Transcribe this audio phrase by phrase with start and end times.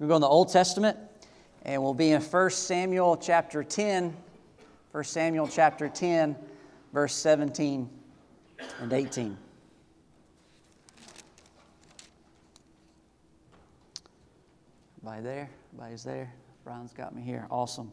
[0.00, 0.96] We're going to the Old Testament,
[1.62, 4.16] and we'll be in 1 Samuel chapter 10,
[4.92, 6.36] 1 Samuel chapter 10,
[6.94, 7.86] verse 17
[8.80, 9.36] and 18.
[14.96, 15.50] Everybody there?
[15.74, 16.32] Everybody's there?
[16.64, 17.46] Brian's got me here.
[17.50, 17.92] Awesome.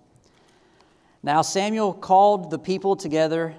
[1.24, 3.54] Now Samuel called the people together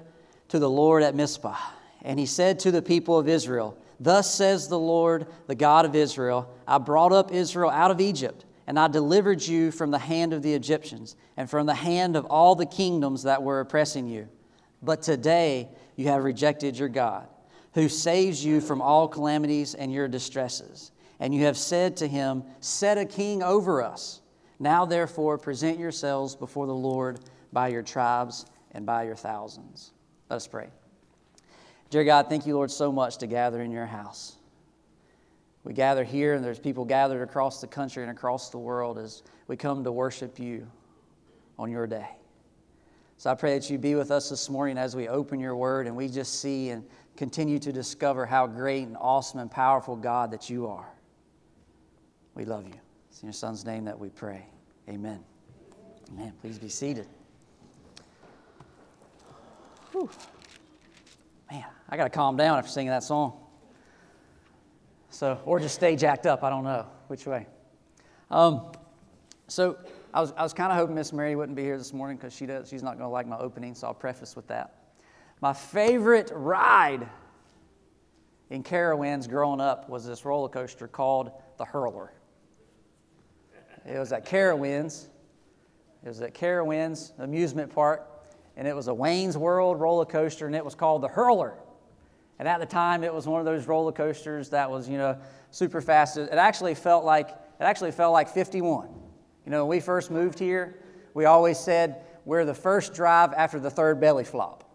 [0.47, 1.55] to the Lord at Mizpah,
[2.01, 5.95] and he said to the people of Israel, Thus says the Lord, the God of
[5.95, 10.31] Israel I brought up Israel out of Egypt, and I delivered you from the hand
[10.33, 14.29] of the Egyptians, and from the hand of all the kingdoms that were oppressing you.
[14.81, 17.27] But today you have rejected your God,
[17.73, 20.91] who saves you from all calamities and your distresses.
[21.19, 24.21] And you have said to him, Set a king over us.
[24.59, 27.19] Now, therefore, present yourselves before the Lord
[27.51, 29.91] by your tribes and by your thousands.
[30.29, 30.69] Let us pray.
[31.89, 34.35] Dear God, thank you, Lord, so much to gather in your house.
[35.63, 39.23] We gather here, and there's people gathered across the country and across the world as
[39.47, 40.67] we come to worship you
[41.57, 42.07] on your day.
[43.17, 45.87] So I pray that you be with us this morning as we open your word
[45.87, 46.85] and we just see and
[47.17, 50.87] continue to discover how great and awesome and powerful God that you are.
[52.33, 52.79] We love you.
[53.09, 54.45] It's in your son's name that we pray.
[54.87, 55.19] Amen.
[56.13, 56.33] Amen.
[56.39, 57.07] Please be seated.
[59.91, 60.09] Whew.
[61.51, 63.33] Man, I got to calm down after singing that song.
[65.09, 66.43] So, or just stay jacked up.
[66.43, 67.47] I don't know which way.
[68.29, 68.71] Um,
[69.47, 69.77] so,
[70.13, 72.33] I was, I was kind of hoping Miss Mary wouldn't be here this morning because
[72.33, 74.75] she does, she's not going to like my opening, so I'll preface with that.
[75.41, 77.07] My favorite ride
[78.49, 82.11] in Carowinds growing up was this roller coaster called the Hurler.
[83.85, 85.07] It was at Carowinds.
[86.03, 88.08] It was at Carowinds amusement park
[88.59, 91.53] and it was a Wayne's World roller coaster, and it was called the Hurler.
[92.39, 95.17] And at the time, it was one of those roller coasters that was, you know,
[95.49, 96.17] super fast.
[96.17, 98.89] It actually felt like it actually felt like 51.
[99.45, 100.77] You know, when we first moved here,
[101.13, 104.69] we always said we're the first drive after the third belly flop,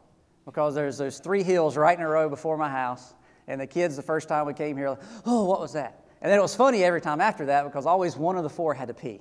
[0.47, 3.13] because there's those three hills right in a row before my house,
[3.49, 6.07] and the kids the first time we came here, like, oh, what was that?
[6.23, 8.73] And then it was funny every time after that because always one of the four
[8.73, 9.21] had to pee.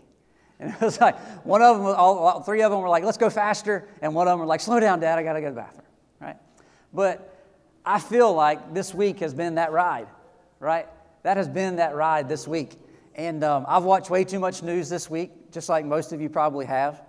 [0.60, 3.30] And it was like one of them, all, three of them were like, let's go
[3.30, 3.88] faster.
[4.02, 5.62] And one of them were like, slow down, Dad, I got to go to the
[5.62, 5.88] bathroom,
[6.20, 6.38] right?
[6.94, 7.34] But
[7.86, 10.08] I feel like this week has been that ride,
[10.60, 10.88] right?
[11.24, 12.74] That has been that ride this week.
[13.16, 16.30] And um, I've watched way too much news this week, just like most of you
[16.30, 17.02] probably have.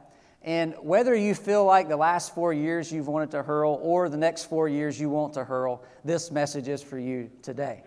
[0.43, 4.19] And whether you feel like the last four years you've wanted to hurl or the
[4.19, 7.83] next four years you want to hurl, this message is for you today,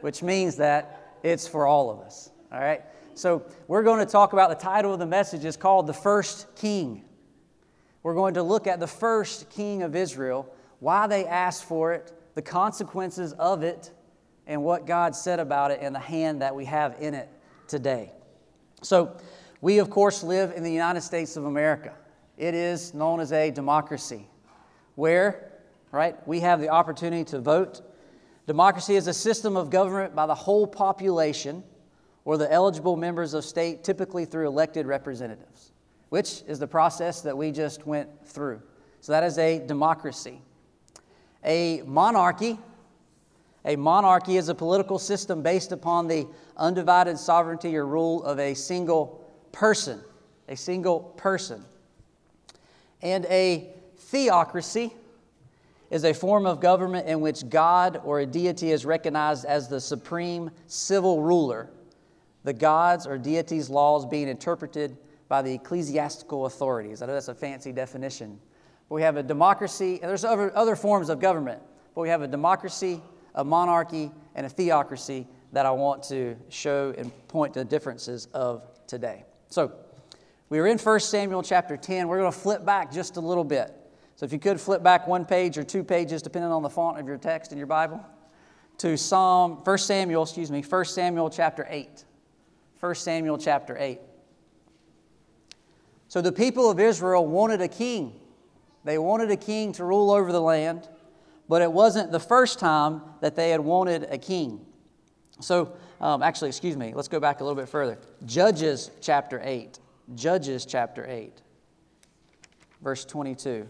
[0.00, 2.82] which means that it's for all of us, all right?
[3.14, 6.46] So, we're going to talk about the title of the message is called The First
[6.54, 7.04] King.
[8.02, 12.12] We're going to look at the first king of Israel, why they asked for it,
[12.34, 13.90] the consequences of it,
[14.46, 17.28] and what God said about it, and the hand that we have in it
[17.66, 18.12] today.
[18.82, 19.16] So,
[19.60, 21.94] we of course live in the United States of America.
[22.38, 24.26] It is known as a democracy
[24.94, 25.50] where,
[25.90, 27.82] right, we have the opportunity to vote.
[28.46, 31.64] Democracy is a system of government by the whole population
[32.24, 35.72] or the eligible members of state, typically through elected representatives,
[36.10, 38.60] which is the process that we just went through.
[39.00, 40.42] So that is a democracy.
[41.44, 42.58] A monarchy,
[43.64, 46.26] a monarchy is a political system based upon the
[46.56, 50.00] undivided sovereignty or rule of a single person,
[50.48, 51.64] a single person.
[53.02, 54.92] And a theocracy
[55.90, 59.80] is a form of government in which God or a deity is recognized as the
[59.80, 61.70] supreme civil ruler
[62.44, 64.96] the gods or deities' laws being interpreted
[65.28, 67.02] by the ecclesiastical authorities.
[67.02, 68.38] I know that's a fancy definition.
[68.88, 71.62] But we have a democracy, and there's other, other forms of government,
[71.94, 73.00] but we have a democracy,
[73.36, 78.26] a monarchy, and a theocracy that I want to show and point to the differences
[78.34, 79.24] of today.
[79.48, 79.72] So,
[80.48, 82.08] we are in 1 Samuel chapter 10.
[82.08, 83.72] We're going to flip back just a little bit.
[84.16, 86.98] So, if you could flip back one page or two pages, depending on the font
[86.98, 88.04] of your text in your Bible,
[88.78, 92.04] to Psalm, 1 Samuel, excuse me, 1 Samuel chapter 8.
[92.80, 94.00] 1 Samuel chapter 8.
[96.08, 98.18] So the people of Israel wanted a king.
[98.84, 100.88] They wanted a king to rule over the land,
[101.48, 104.64] but it wasn't the first time that they had wanted a king.
[105.40, 107.98] So, um, actually, excuse me, let's go back a little bit further.
[108.24, 109.78] Judges chapter 8.
[110.14, 111.40] Judges chapter 8,
[112.82, 113.68] verse 22.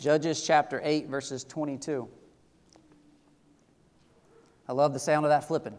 [0.00, 2.08] Judges chapter 8, verses 22.
[4.68, 5.76] I love the sound of that flipping.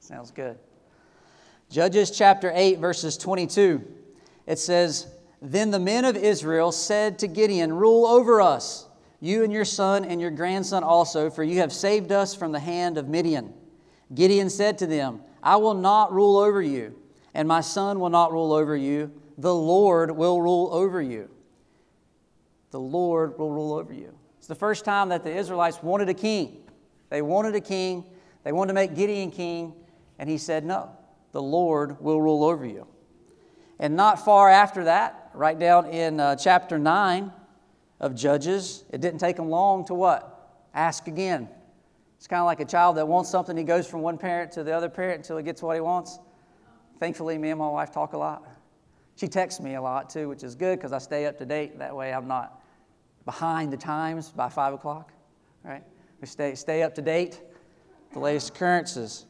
[0.00, 0.58] Sounds good.
[1.70, 3.82] Judges chapter 8, verses 22.
[4.46, 5.06] It says,
[5.42, 8.86] Then the men of Israel said to Gideon, Rule over us,
[9.20, 12.60] you and your son and your grandson also, for you have saved us from the
[12.60, 13.52] hand of Midian.
[14.14, 16.96] Gideon said to them, I will not rule over you.
[17.36, 19.10] and my son will not rule over you.
[19.38, 21.28] The Lord will rule over you.
[22.70, 24.14] The Lord will rule over you.
[24.38, 26.62] It's the first time that the Israelites wanted a king.
[27.10, 28.04] They wanted a king.
[28.44, 29.72] They wanted to make Gideon king,
[30.18, 30.90] and he said, No,
[31.34, 32.86] the Lord will rule over you.
[33.80, 37.32] And not far after that, right down in uh, chapter 9
[37.98, 40.62] of Judges, it didn't take them long to what?
[40.74, 41.48] Ask again.
[42.16, 44.62] It's kind of like a child that wants something, he goes from one parent to
[44.62, 46.20] the other parent until he gets what he wants.
[47.00, 48.48] Thankfully, me and my wife talk a lot.
[49.16, 51.80] She texts me a lot too, which is good because I stay up to date.
[51.80, 52.62] That way, I'm not
[53.24, 55.12] behind the times by five o'clock.
[55.64, 55.82] Right?
[56.20, 57.40] We stay stay up to date,
[58.12, 59.26] the latest occurrences.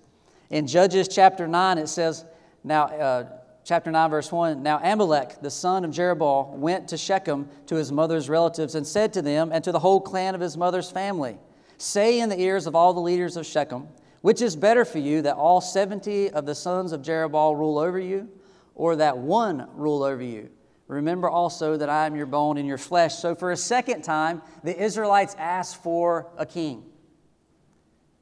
[0.55, 2.25] In Judges chapter nine, it says,
[2.63, 2.85] now.
[2.85, 3.25] Uh,
[3.65, 7.91] chapter 9, verse 1 Now Amalek, the son of Jerubbaal, went to Shechem to his
[7.91, 11.39] mother's relatives and said to them and to the whole clan of his mother's family,
[11.77, 13.89] Say in the ears of all the leaders of Shechem,
[14.21, 17.99] which is better for you, that all 70 of the sons of Jerubbaal rule over
[17.99, 18.29] you,
[18.77, 20.51] or that one rule over you?
[20.87, 23.17] Remember also that I am your bone and your flesh.
[23.17, 26.85] So, for a second time, the Israelites asked for a king,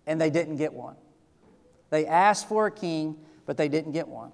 [0.06, 0.96] and they didn't get one.
[1.92, 4.32] They asked for a king, but they didn't get one.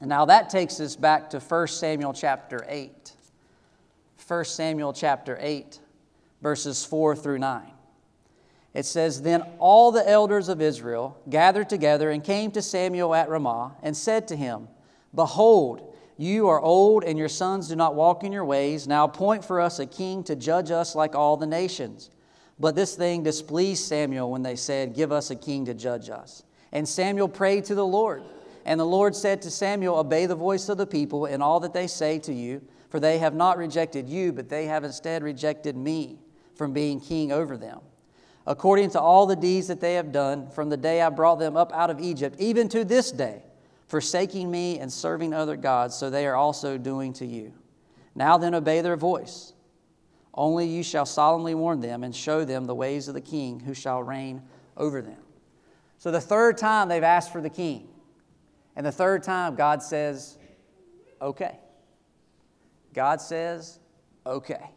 [0.00, 3.12] And now that takes us back to 1 Samuel chapter 8.
[4.26, 5.78] 1 Samuel chapter 8,
[6.42, 7.62] verses 4 through 9.
[8.74, 13.28] It says, Then all the elders of Israel gathered together and came to Samuel at
[13.28, 14.66] Ramah and said to him,
[15.14, 18.88] Behold, you are old and your sons do not walk in your ways.
[18.88, 22.10] Now appoint for us a king to judge us like all the nations.
[22.58, 26.42] But this thing displeased Samuel when they said, Give us a king to judge us.
[26.72, 28.22] And Samuel prayed to the Lord.
[28.64, 31.72] And the Lord said to Samuel, Obey the voice of the people in all that
[31.72, 35.76] they say to you, for they have not rejected you, but they have instead rejected
[35.76, 36.18] me
[36.54, 37.80] from being king over them.
[38.46, 41.56] According to all the deeds that they have done from the day I brought them
[41.56, 43.42] up out of Egypt, even to this day,
[43.86, 47.52] forsaking me and serving other gods, so they are also doing to you.
[48.14, 49.52] Now then, obey their voice.
[50.34, 53.74] Only you shall solemnly warn them and show them the ways of the king who
[53.74, 54.42] shall reign
[54.76, 55.18] over them.
[56.00, 57.86] So, the third time they've asked for the king.
[58.74, 60.38] And the third time, God says,
[61.20, 61.58] okay.
[62.94, 63.78] God says,
[64.24, 64.70] okay.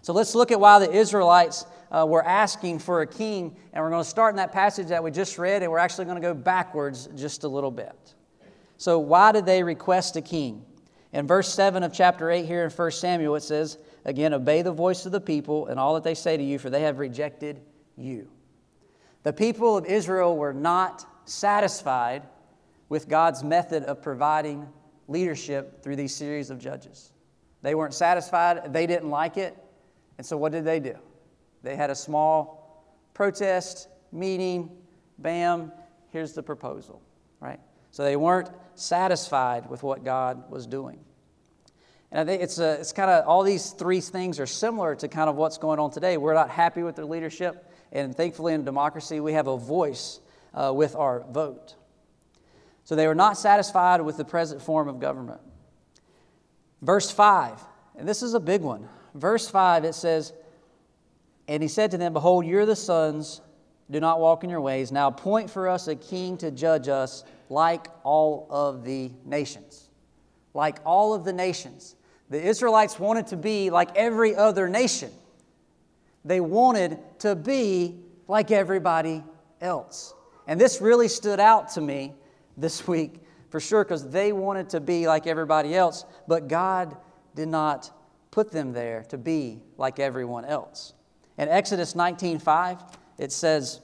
[0.00, 3.54] So let's look at why the Israelites uh, were asking for a king.
[3.74, 6.06] And we're going to start in that passage that we just read, and we're actually
[6.06, 8.14] going to go backwards just a little bit.
[8.78, 10.64] So, why did they request a king?
[11.12, 13.76] In verse 7 of chapter 8 here in 1 Samuel, it says,
[14.06, 16.70] Again, obey the voice of the people and all that they say to you, for
[16.70, 17.60] they have rejected
[17.98, 18.30] you.
[19.22, 22.22] The people of Israel were not satisfied
[22.88, 24.68] with God's method of providing
[25.08, 27.12] leadership through these series of judges.
[27.62, 29.56] They weren't satisfied, they didn't like it,
[30.18, 30.94] and so what did they do?
[31.62, 34.70] They had a small protest meeting,
[35.18, 35.72] bam,
[36.08, 37.02] here's the proposal,
[37.40, 37.60] right?
[37.90, 40.98] So they weren't satisfied with what God was doing.
[42.12, 45.08] And I think it's, a, it's kind of all these three things are similar to
[45.08, 46.16] kind of what's going on today.
[46.16, 50.20] We're not happy with their leadership, and thankfully in democracy, we have a voice
[50.54, 51.74] uh, with our vote.
[52.84, 55.40] So they were not satisfied with the present form of government.
[56.82, 57.60] Verse 5,
[57.96, 58.88] and this is a big one.
[59.14, 60.32] Verse 5, it says,
[61.46, 63.42] And he said to them, Behold, you're the sons,
[63.90, 64.92] do not walk in your ways.
[64.92, 69.90] Now appoint for us a king to judge us like all of the nations.
[70.54, 71.96] Like all of the nations.
[72.30, 75.10] The Israelites wanted to be like every other nation.
[76.24, 77.98] They wanted to be
[78.28, 79.24] like everybody
[79.60, 80.14] else.
[80.46, 82.14] And this really stood out to me
[82.56, 86.96] this week for sure because they wanted to be like everybody else, but God
[87.34, 87.90] did not
[88.30, 90.94] put them there to be like everyone else.
[91.36, 92.82] In Exodus 19:5,
[93.18, 93.80] it says,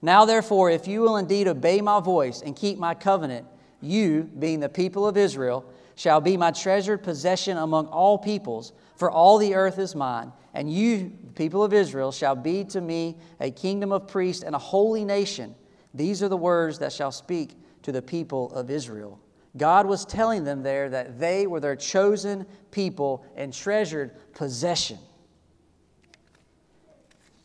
[0.00, 3.46] "Now therefore, if you will indeed obey my voice and keep my covenant,
[3.80, 5.64] you, being the people of Israel,
[5.96, 10.72] shall be my treasured possession among all peoples, for all the earth is mine, and
[10.72, 15.04] you, people of Israel, shall be to me a kingdom of priests and a holy
[15.04, 15.54] nation.
[15.92, 19.20] These are the words that shall speak to the people of Israel.
[19.56, 24.98] God was telling them there that they were their chosen people and treasured possession.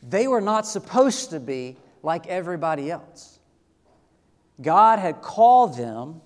[0.01, 3.39] They were not supposed to be like everybody else.
[4.62, 6.22] God had called them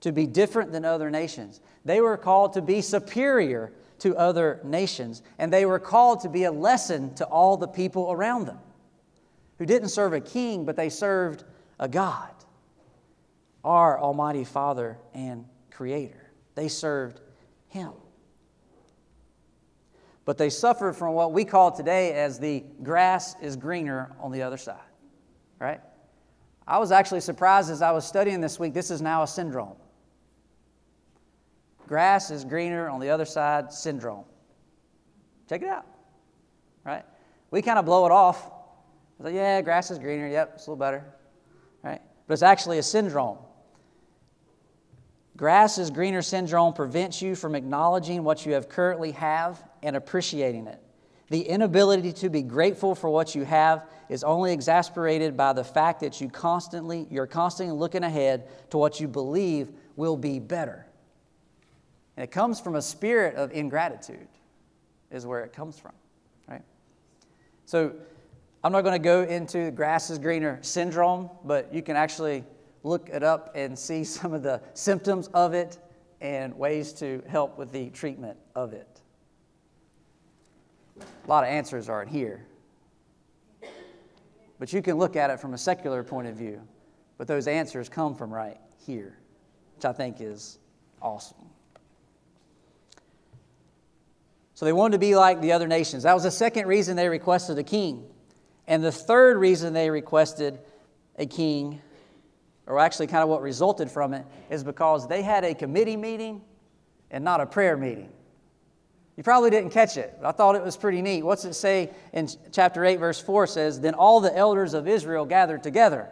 [0.00, 1.60] to be different than other nations.
[1.84, 6.44] They were called to be superior to other nations, and they were called to be
[6.44, 8.58] a lesson to all the people around them
[9.58, 11.44] who didn't serve a king, but they served
[11.78, 12.30] a God
[13.64, 16.30] our Almighty Father and Creator.
[16.54, 17.20] They served
[17.68, 17.92] Him.
[20.24, 24.42] But they suffered from what we call today as the grass is greener on the
[24.42, 24.78] other side,
[25.58, 25.80] right?
[26.66, 28.74] I was actually surprised as I was studying this week.
[28.74, 29.76] This is now a syndrome.
[31.90, 34.22] Grass is greener on the other side syndrome.
[35.48, 35.84] Check it out,
[36.84, 37.04] right?
[37.50, 38.48] We kind of blow it off.
[39.18, 40.28] Like, yeah, grass is greener.
[40.28, 41.04] Yep, it's a little better,
[41.82, 42.00] right?
[42.28, 43.38] But it's actually a syndrome.
[45.36, 50.68] Grass is greener syndrome prevents you from acknowledging what you have currently have and appreciating
[50.68, 50.80] it.
[51.30, 55.98] The inability to be grateful for what you have is only exasperated by the fact
[56.00, 60.86] that you constantly you're constantly looking ahead to what you believe will be better.
[62.16, 64.28] And it comes from a spirit of ingratitude
[65.10, 65.92] is where it comes from,
[66.48, 66.62] right?
[67.66, 67.94] So
[68.62, 72.44] I'm not going to go into grass is greener syndrome, but you can actually
[72.82, 75.78] look it up and see some of the symptoms of it
[76.20, 79.00] and ways to help with the treatment of it.
[81.00, 82.44] A lot of answers aren't here.
[84.58, 86.60] But you can look at it from a secular point of view.
[87.16, 89.18] But those answers come from right here,
[89.76, 90.58] which I think is
[91.00, 91.48] awesome.
[94.60, 96.02] So they wanted to be like the other nations.
[96.02, 98.04] That was the second reason they requested a king.
[98.66, 100.58] And the third reason they requested
[101.16, 101.80] a king,
[102.66, 106.42] or actually kind of what resulted from it, is because they had a committee meeting
[107.10, 108.10] and not a prayer meeting.
[109.16, 111.22] You probably didn't catch it, but I thought it was pretty neat.
[111.22, 115.24] What's it say in chapter 8, verse 4 says, Then all the elders of Israel
[115.24, 116.06] gathered together.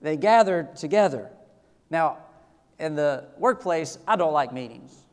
[0.00, 1.30] They gathered together.
[1.90, 2.18] Now,
[2.78, 5.05] in the workplace, I don't like meetings.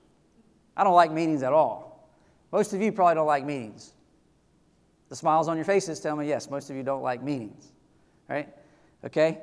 [0.75, 2.09] I don't like meetings at all.
[2.51, 3.93] Most of you probably don't like meetings.
[5.09, 7.71] The smiles on your faces tell me, yes, most of you don't like meetings.
[8.27, 8.49] Right?
[9.05, 9.39] Okay?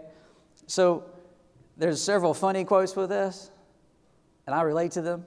[0.67, 1.05] So,
[1.77, 3.51] there's several funny quotes with this,
[4.47, 5.27] and I relate to them.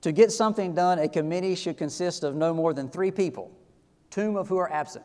[0.00, 3.50] To get something done, a committee should consist of no more than three people,
[4.08, 5.04] two of who are absent.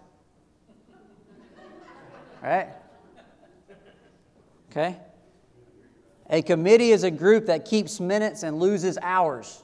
[2.42, 2.70] right?
[4.72, 4.98] Okay?
[6.30, 9.64] A committee is a group that keeps minutes and loses hours.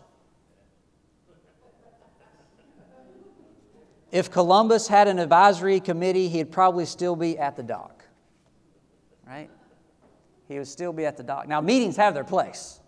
[4.12, 8.04] If Columbus had an advisory committee, he'd probably still be at the dock.
[9.26, 9.50] Right?
[10.48, 11.48] He would still be at the dock.
[11.48, 12.82] Now, meetings have their place.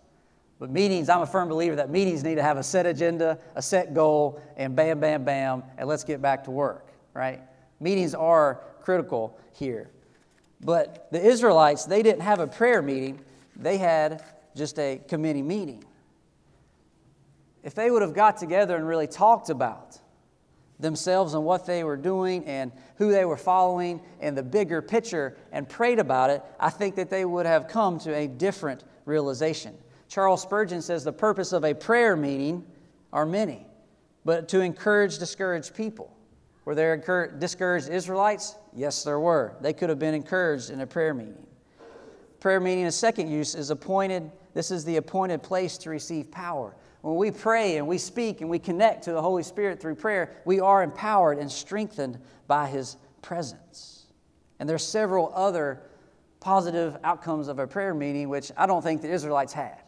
[0.58, 3.62] But meetings, I'm a firm believer that meetings need to have a set agenda, a
[3.62, 7.40] set goal, and bam, bam, bam, and let's get back to work, right?
[7.80, 9.90] Meetings are critical here.
[10.60, 13.20] But the Israelites, they didn't have a prayer meeting,
[13.56, 14.22] they had
[14.54, 15.84] just a committee meeting.
[17.62, 19.98] If they would have got together and really talked about
[20.78, 25.36] themselves and what they were doing and who they were following and the bigger picture
[25.52, 29.74] and prayed about it, I think that they would have come to a different realization.
[30.08, 32.64] Charles Spurgeon says the purpose of a prayer meeting
[33.12, 33.66] are many,
[34.24, 36.16] but to encourage discouraged people.
[36.64, 36.96] Were there
[37.38, 38.56] discouraged Israelites?
[38.74, 39.56] Yes, there were.
[39.60, 41.46] They could have been encouraged in a prayer meeting.
[42.40, 44.30] Prayer meeting, a second use, is appointed.
[44.54, 46.74] This is the appointed place to receive power.
[47.04, 50.40] When we pray and we speak and we connect to the Holy Spirit through prayer,
[50.46, 54.06] we are empowered and strengthened by His presence.
[54.58, 55.82] And there's several other
[56.40, 59.82] positive outcomes of a prayer meeting, which I don't think the Israelites had.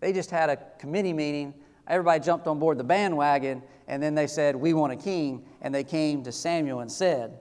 [0.00, 1.54] They just had a committee meeting.
[1.86, 5.46] Everybody jumped on board the bandwagon, and then they said, We want a king.
[5.62, 7.40] And they came to Samuel and said,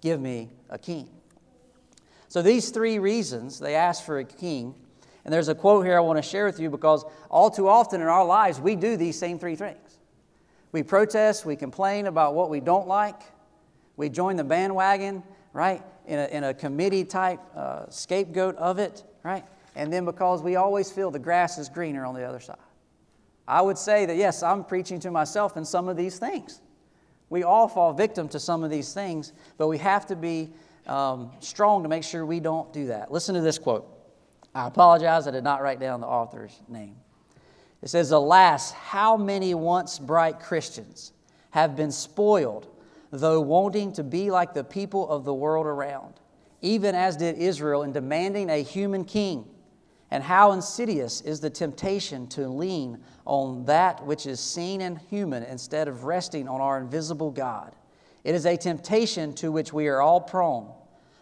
[0.00, 1.08] Give me a king.
[2.26, 4.74] So, these three reasons they asked for a king.
[5.24, 8.00] And there's a quote here I want to share with you because all too often
[8.00, 9.98] in our lives, we do these same three things.
[10.72, 13.20] We protest, we complain about what we don't like,
[13.96, 19.04] we join the bandwagon, right, in a, in a committee type uh, scapegoat of it,
[19.22, 19.44] right?
[19.76, 22.56] and then because we always feel the grass is greener on the other side.
[23.46, 26.60] I would say that, yes, I'm preaching to myself in some of these things.
[27.28, 30.50] We all fall victim to some of these things, but we have to be
[30.86, 33.10] um, strong to make sure we don't do that.
[33.10, 33.90] Listen to this quote.
[34.54, 36.96] I apologize, I did not write down the author's name.
[37.82, 41.12] It says, Alas, how many once bright Christians
[41.50, 42.68] have been spoiled,
[43.10, 46.14] though wanting to be like the people of the world around,
[46.62, 49.46] even as did Israel in demanding a human king
[50.10, 55.42] and how insidious is the temptation to lean on that which is seen and human
[55.42, 57.74] instead of resting on our invisible God.
[58.22, 60.72] It is a temptation to which we are all prone,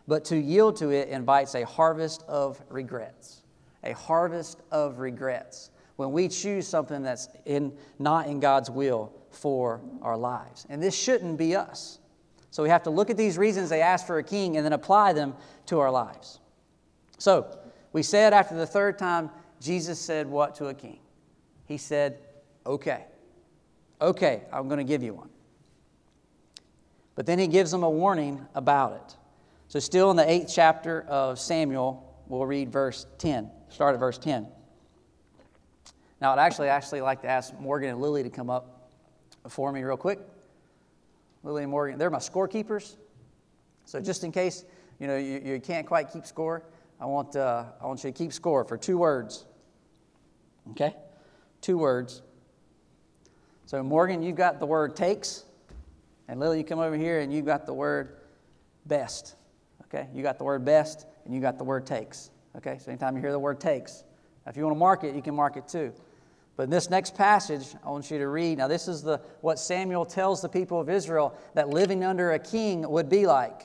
[0.06, 3.42] but to yield to it invites a harvest of regrets.
[3.84, 9.80] A harvest of regrets when we choose something that's in, not in God's will for
[10.02, 10.66] our lives.
[10.68, 11.98] And this shouldn't be us.
[12.50, 14.72] So we have to look at these reasons they ask for a king and then
[14.72, 15.34] apply them
[15.66, 16.40] to our lives.
[17.18, 17.58] So,
[17.92, 19.30] we said after the third time,
[19.60, 20.98] Jesus said what to a king?
[21.66, 22.18] He said,
[22.66, 23.04] Okay,
[24.00, 25.30] okay, I'm going to give you one.
[27.14, 29.16] But then he gives them a warning about it.
[29.72, 33.50] So, still in the eighth chapter of Samuel, we'll read verse 10.
[33.70, 34.46] Start at verse 10.
[36.20, 38.90] Now, I'd actually actually like to ask Morgan and Lily to come up
[39.48, 40.18] for me real quick.
[41.42, 42.96] Lily and Morgan, they're my scorekeepers.
[43.86, 44.66] So just in case
[45.00, 46.64] you know you, you can't quite keep score,
[47.00, 49.46] I want uh, I want you to keep score for two words.
[50.72, 50.94] Okay,
[51.62, 52.20] two words.
[53.64, 55.46] So Morgan, you've got the word takes,
[56.28, 58.18] and Lily, you come over here and you've got the word
[58.84, 59.36] best.
[59.92, 62.30] Okay, you got the word best and you got the word takes.
[62.56, 64.04] Okay, so anytime you hear the word takes,
[64.46, 65.92] if you want to mark it, you can mark it too.
[66.56, 68.58] But in this next passage, I want you to read.
[68.58, 72.38] Now, this is the, what Samuel tells the people of Israel that living under a
[72.38, 73.62] king would be like.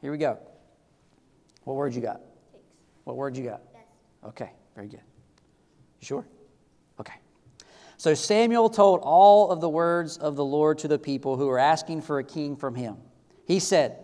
[0.00, 0.38] Here we go.
[1.64, 2.20] What word you got?
[2.52, 2.64] Takes.
[3.04, 3.72] What word you got?
[3.72, 3.84] Best.
[4.26, 5.02] Okay, very good.
[6.00, 6.26] You sure?
[7.00, 7.14] Okay.
[7.96, 11.58] So Samuel told all of the words of the Lord to the people who were
[11.58, 12.96] asking for a king from him.
[13.46, 14.03] He said,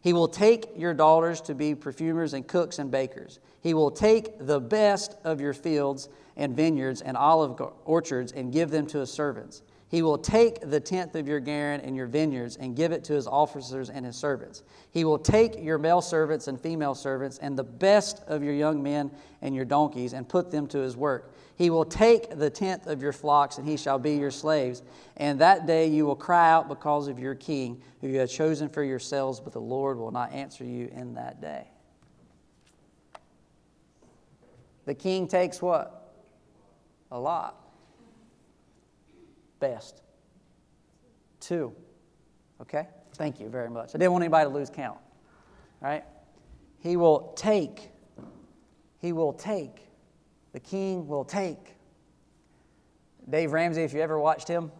[0.00, 3.38] He will take your daughters to be perfumers and cooks and bakers.
[3.60, 8.70] He will take the best of your fields and vineyards and olive orchards and give
[8.70, 9.62] them to his servants.
[9.90, 13.12] He will take the tenth of your garden and your vineyards and give it to
[13.12, 14.62] his officers and his servants.
[14.92, 18.84] He will take your male servants and female servants and the best of your young
[18.84, 19.10] men
[19.42, 21.34] and your donkeys and put them to his work.
[21.56, 24.84] He will take the tenth of your flocks and he shall be your slaves.
[25.16, 28.68] And that day you will cry out because of your king, who you have chosen
[28.68, 31.66] for yourselves, but the Lord will not answer you in that day.
[34.86, 36.14] The king takes what?
[37.10, 37.69] A lot
[39.60, 40.02] best.
[41.38, 41.74] Two.
[42.60, 42.88] Okay?
[43.14, 43.90] Thank you very much.
[43.94, 44.98] I didn't want anybody to lose count.
[45.80, 46.04] Right?
[46.80, 47.90] He will take.
[48.98, 49.86] He will take.
[50.52, 51.76] The king will take.
[53.28, 54.72] Dave Ramsey, if you ever watched him,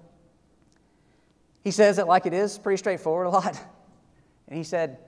[1.62, 3.60] he says it like it is, pretty straightforward a lot.
[4.48, 4.98] And he said,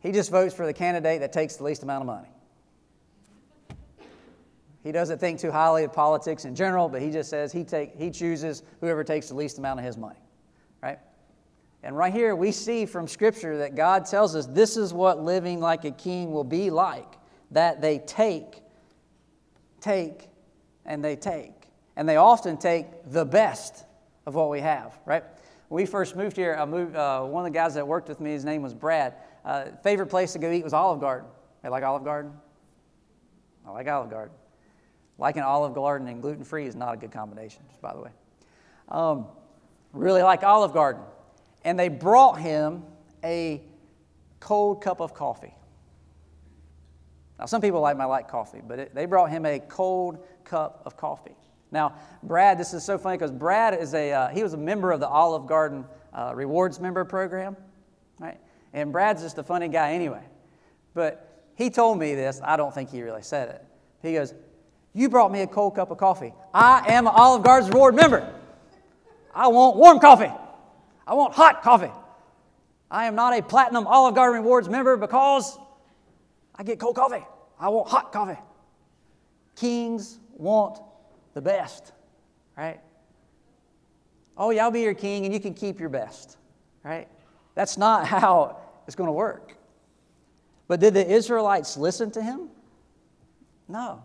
[0.00, 2.26] he just votes for the candidate that takes the least amount of money.
[4.82, 7.96] He doesn't think too highly of politics in general, but he just says he, take,
[7.96, 10.20] he chooses whoever takes the least amount of his money,
[10.82, 10.98] right?
[11.82, 15.60] And right here, we see from Scripture that God tells us this is what living
[15.60, 17.14] like a king will be like
[17.50, 18.62] that they take,
[19.80, 20.28] take,
[20.84, 21.52] and they take.
[21.96, 23.84] And they often take the best
[24.26, 25.24] of what we have, right?
[25.68, 28.20] When we first moved here, I moved, uh, one of the guys that worked with
[28.20, 29.14] me, his name was Brad.
[29.44, 31.28] Uh, favorite place to go eat was Olive Garden.
[31.64, 32.32] I like Olive Garden?
[33.66, 34.34] I like Olive Garden.
[35.18, 38.10] Like an Olive Garden and gluten free is not a good combination, by the way.
[38.88, 39.26] Um,
[39.92, 41.02] really like Olive Garden.
[41.64, 42.84] And they brought him
[43.24, 43.60] a
[44.40, 45.54] cold cup of coffee.
[47.38, 50.24] Now, some people might like my light coffee, but it, they brought him a cold
[50.44, 51.36] cup of coffee.
[51.70, 54.90] Now, Brad, this is so funny because Brad is a, uh, he was a member
[54.90, 57.56] of the Olive Garden uh, Rewards member program,
[58.18, 58.38] right?
[58.72, 60.22] And Brad's just a funny guy anyway.
[60.94, 62.40] But he told me this.
[62.42, 63.64] I don't think he really said it.
[64.02, 64.34] He goes,
[64.98, 66.32] you brought me a cold cup of coffee.
[66.52, 68.34] I am an Olive Garden's Reward member.
[69.32, 70.32] I want warm coffee.
[71.06, 71.92] I want hot coffee.
[72.90, 75.56] I am not a Platinum Olive Garden Rewards member because
[76.56, 77.24] I get cold coffee.
[77.60, 78.40] I want hot coffee.
[79.54, 80.80] Kings want
[81.32, 81.92] the best,
[82.56, 82.80] right?
[84.36, 86.38] Oh, yeah, I'll be your king and you can keep your best,
[86.82, 87.06] right?
[87.54, 88.58] That's not how
[88.88, 89.56] it's going to work.
[90.66, 92.48] But did the Israelites listen to him?
[93.68, 94.02] No.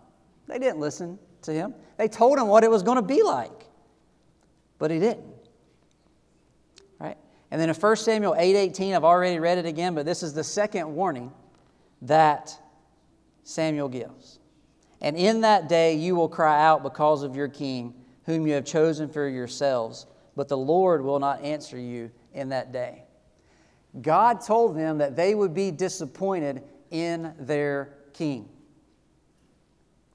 [0.48, 1.74] They didn't listen to him.
[1.98, 3.68] They told him what it was going to be like,
[4.80, 5.26] but he didn't.
[7.00, 7.18] Right?
[7.52, 10.44] And then in 1 Samuel 8:18, I've already read it again, but this is the
[10.44, 11.32] second warning
[12.02, 12.58] that
[13.44, 14.40] Samuel gives.
[15.02, 17.94] And in that day you will cry out because of your king,
[18.26, 22.72] whom you have chosen for yourselves, but the Lord will not answer you in that
[22.72, 23.04] day.
[24.02, 28.50] God told them that they would be disappointed in their king.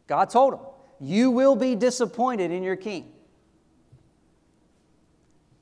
[0.09, 0.61] God told him,
[0.99, 3.13] You will be disappointed in your king.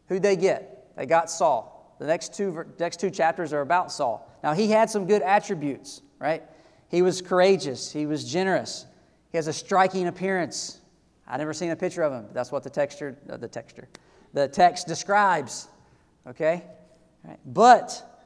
[0.08, 0.96] Who'd they get?
[0.96, 1.94] They got Saul.
[1.98, 4.30] The next two, next two chapters are about Saul.
[4.42, 6.42] Now, he had some good attributes, right?
[6.88, 8.86] He was courageous, he was generous,
[9.32, 10.80] he has a striking appearance.
[11.26, 12.26] I've never seen a picture of him.
[12.32, 13.88] That's what the texture, uh, the texture,
[14.32, 15.66] the text describes.
[16.28, 16.62] Okay,
[17.24, 17.38] right.
[17.44, 18.16] but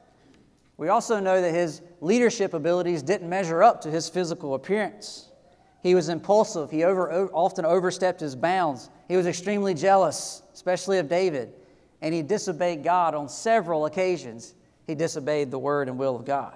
[0.77, 5.30] we also know that his leadership abilities didn't measure up to his physical appearance.
[5.81, 6.69] He was impulsive.
[6.69, 8.89] He over, often overstepped his bounds.
[9.07, 11.53] He was extremely jealous, especially of David.
[12.01, 14.53] And he disobeyed God on several occasions.
[14.87, 16.55] He disobeyed the word and will of God.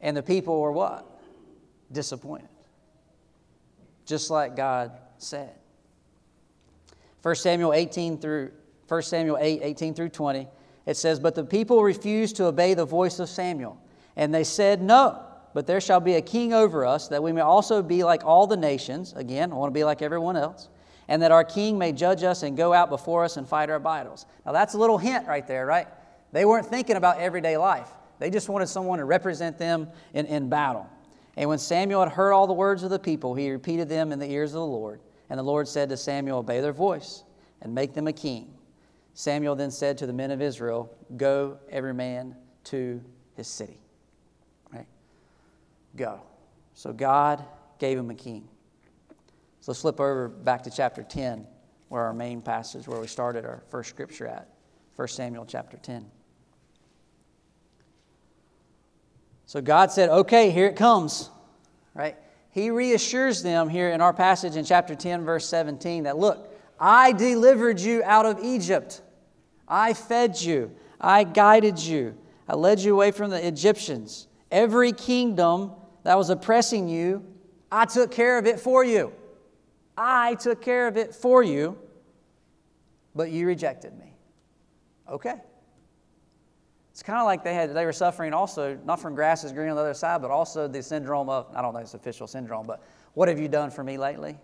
[0.00, 1.06] And the people were what?
[1.92, 2.48] Disappointed.
[4.04, 5.54] Just like God said.
[7.22, 8.50] 1 Samuel 18 through
[8.88, 10.48] 1 Samuel 8, 18 through 20,
[10.84, 13.80] it says, But the people refused to obey the voice of Samuel.
[14.16, 15.22] And they said, No,
[15.54, 18.46] but there shall be a king over us, that we may also be like all
[18.46, 19.12] the nations.
[19.14, 20.68] Again, I want to be like everyone else.
[21.08, 23.80] And that our king may judge us and go out before us and fight our
[23.80, 24.24] battles.
[24.46, 25.88] Now, that's a little hint right there, right?
[26.32, 27.88] They weren't thinking about everyday life.
[28.18, 30.88] They just wanted someone to represent them in, in battle.
[31.36, 34.18] And when Samuel had heard all the words of the people, he repeated them in
[34.18, 35.00] the ears of the Lord.
[35.28, 37.24] And the Lord said to Samuel, Obey their voice
[37.60, 38.54] and make them a king.
[39.14, 43.02] Samuel then said to the men of Israel, Go, every man to
[43.34, 43.81] his city.
[45.96, 46.20] Go.
[46.74, 47.44] So God
[47.78, 48.48] gave him a king.
[49.60, 51.46] So let's flip over back to chapter 10,
[51.88, 54.48] where our main passage, where we started our first scripture at.
[54.96, 56.10] 1 Samuel chapter 10.
[59.46, 61.30] So God said, Okay, here it comes.
[61.94, 62.16] Right?
[62.50, 67.12] He reassures them here in our passage in chapter 10, verse 17, that look, I
[67.12, 69.00] delivered you out of Egypt.
[69.68, 70.72] I fed you.
[71.00, 72.16] I guided you.
[72.48, 74.26] I led you away from the Egyptians.
[74.50, 75.72] Every kingdom
[76.04, 77.24] that was oppressing you,
[77.70, 79.12] I took care of it for you.
[79.96, 81.78] I took care of it for you,
[83.14, 84.14] but you rejected me.
[85.08, 85.34] Okay.
[86.90, 89.70] It's kind of like they had they were suffering also not from grass is green
[89.70, 92.26] on the other side, but also the syndrome of I don't know if it's official
[92.26, 92.82] syndrome, but
[93.14, 94.36] what have you done for me lately?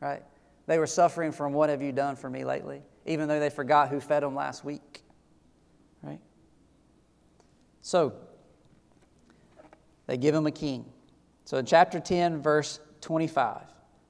[0.00, 0.22] Right?
[0.66, 3.88] They were suffering from what have you done for me lately, even though they forgot
[3.88, 5.02] who fed them last week.
[6.02, 6.20] Right?
[7.80, 8.12] So,
[10.08, 10.84] they give him a king.
[11.44, 13.62] So in chapter 10, verse 25,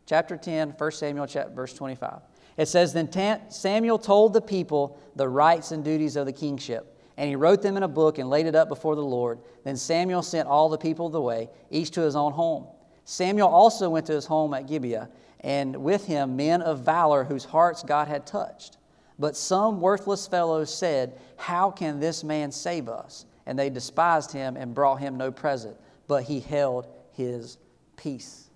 [0.06, 2.20] chapter 10, 1 Samuel, chapter, verse 25,
[2.56, 3.10] it says, Then
[3.50, 7.76] Samuel told the people the rights and duties of the kingship, and he wrote them
[7.76, 9.40] in a book and laid it up before the Lord.
[9.64, 12.66] Then Samuel sent all the people the way, each to his own home.
[13.04, 17.44] Samuel also went to his home at Gibeah and with him men of valor whose
[17.44, 18.76] hearts God had touched.
[19.18, 23.26] But some worthless fellows said, How can this man save us?
[23.46, 25.76] And they despised him and brought him no present,
[26.08, 27.58] but he held his
[27.96, 28.48] peace.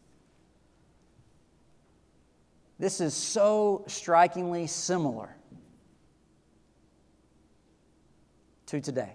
[2.79, 5.37] This is so strikingly similar
[8.67, 9.15] to today.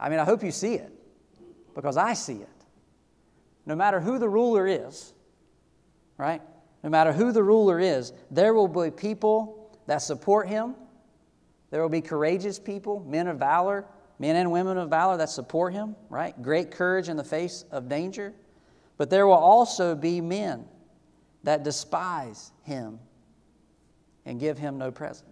[0.00, 0.92] I mean, I hope you see it
[1.76, 2.48] because I see it.
[3.66, 5.12] No matter who the ruler is,
[6.16, 6.42] right?
[6.82, 10.74] No matter who the ruler is, there will be people that support him.
[11.70, 13.84] There will be courageous people, men of valor,
[14.18, 16.40] men and women of valor that support him, right?
[16.42, 18.34] Great courage in the face of danger.
[18.96, 20.64] But there will also be men
[21.42, 23.00] that despise him
[24.24, 25.30] and give him no present.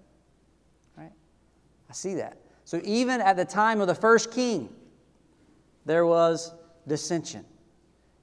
[0.96, 1.12] Right?
[1.88, 2.38] I see that.
[2.64, 4.68] So even at the time of the first king,
[5.84, 6.52] there was
[6.86, 7.44] dissension.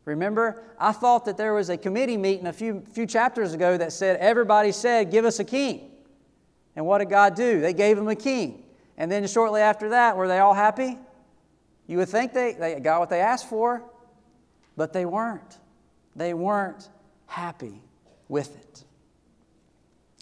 [0.05, 3.91] Remember, I thought that there was a committee meeting a few, few chapters ago that
[3.91, 5.91] said, everybody said, give us a king.
[6.75, 7.59] And what did God do?
[7.59, 8.63] They gave him a king.
[8.97, 10.97] And then shortly after that, were they all happy?
[11.85, 13.83] You would think they, they got what they asked for,
[14.75, 15.59] but they weren't.
[16.15, 16.89] They weren't
[17.27, 17.81] happy
[18.27, 18.83] with it.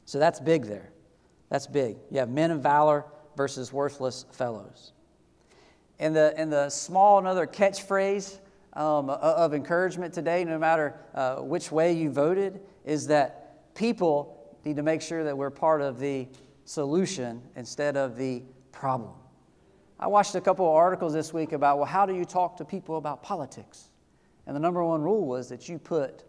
[0.05, 0.91] So that's big there.
[1.49, 1.97] That's big.
[2.11, 4.91] You have men of valor versus worthless fellows.
[5.99, 8.39] And the, and the small, another catchphrase
[8.73, 14.75] um, of encouragement today, no matter uh, which way you voted, is that people need
[14.75, 16.27] to make sure that we're part of the
[16.65, 18.43] solution instead of the
[18.75, 19.13] problem.
[19.99, 22.65] I watched a couple of articles this week about, well, how do you talk to
[22.65, 23.89] people about politics?
[24.45, 26.23] And the number one rule was that you put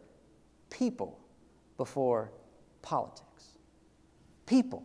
[0.71, 1.19] people
[1.77, 2.33] before
[2.81, 3.59] politics.
[4.47, 4.85] People.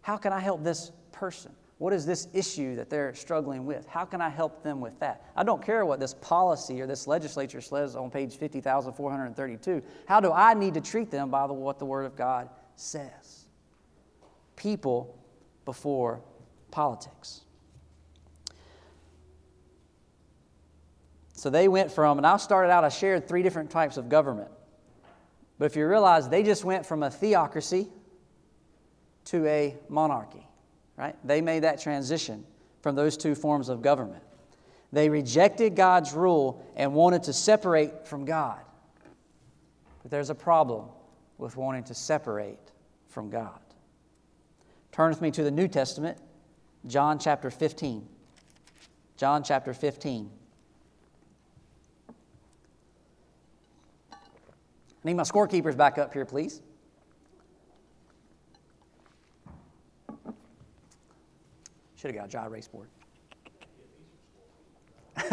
[0.00, 1.52] How can I help this person?
[1.78, 3.86] What is this issue that they're struggling with?
[3.88, 5.24] How can I help them with that?
[5.36, 9.82] I don't care what this policy or this legislature says on page 50,432.
[10.06, 13.46] How do I need to treat them by the, what the Word of God says?
[14.54, 15.18] People
[15.64, 16.22] before
[16.74, 17.40] politics.
[21.32, 24.50] So they went from, and I started out, I shared three different types of government.
[25.58, 27.88] But if you realize, they just went from a theocracy
[29.26, 30.46] to a monarchy
[30.96, 31.16] right?
[31.24, 32.44] They made that transition
[32.82, 34.22] from those two forms of government.
[34.92, 38.60] They rejected God's rule and wanted to separate from God.
[40.02, 40.86] But there's a problem
[41.38, 42.58] with wanting to separate
[43.08, 43.58] from God.
[44.92, 46.18] Turn with me to the New Testament,
[46.86, 48.06] John chapter 15.
[49.16, 50.30] John chapter 15.
[54.10, 54.14] I
[55.04, 56.62] need my scorekeepers back up here, please.
[61.96, 62.88] Should have got a dry erase board.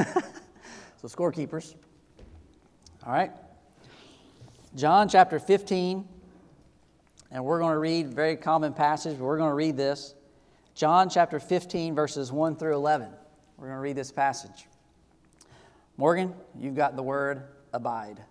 [1.01, 1.75] so, scorekeepers.
[3.05, 3.31] All right.
[4.75, 6.07] John chapter 15,
[7.31, 10.15] and we're going to read very common passage, but we're going to read this.
[10.73, 13.10] John chapter 15, verses 1 through 11.
[13.57, 14.67] We're going to read this passage.
[15.97, 18.21] Morgan, you've got the word abide.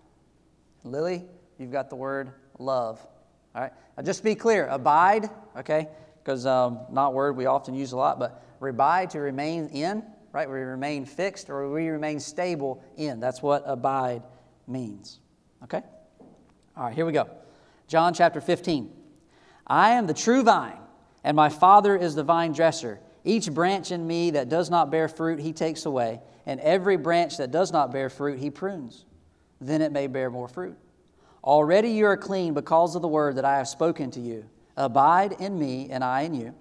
[0.82, 1.24] Lily,
[1.58, 3.06] you've got the word love.
[3.54, 3.72] All right.
[3.96, 5.88] Now, just be clear abide, okay,
[6.22, 10.48] because um, not word we often use a lot, but abide to remain in, right?
[10.48, 13.20] We remain fixed or we remain stable in.
[13.20, 14.22] That's what abide
[14.66, 15.20] means.
[15.64, 15.82] Okay?
[16.76, 17.28] All right, here we go.
[17.88, 18.90] John chapter 15.
[19.66, 20.78] I am the true vine,
[21.24, 23.00] and my Father is the vine dresser.
[23.24, 27.36] Each branch in me that does not bear fruit, he takes away, and every branch
[27.36, 29.04] that does not bear fruit, he prunes.
[29.60, 30.76] Then it may bear more fruit.
[31.44, 34.48] Already you are clean because of the word that I have spoken to you.
[34.76, 36.54] Abide in me, and I in you.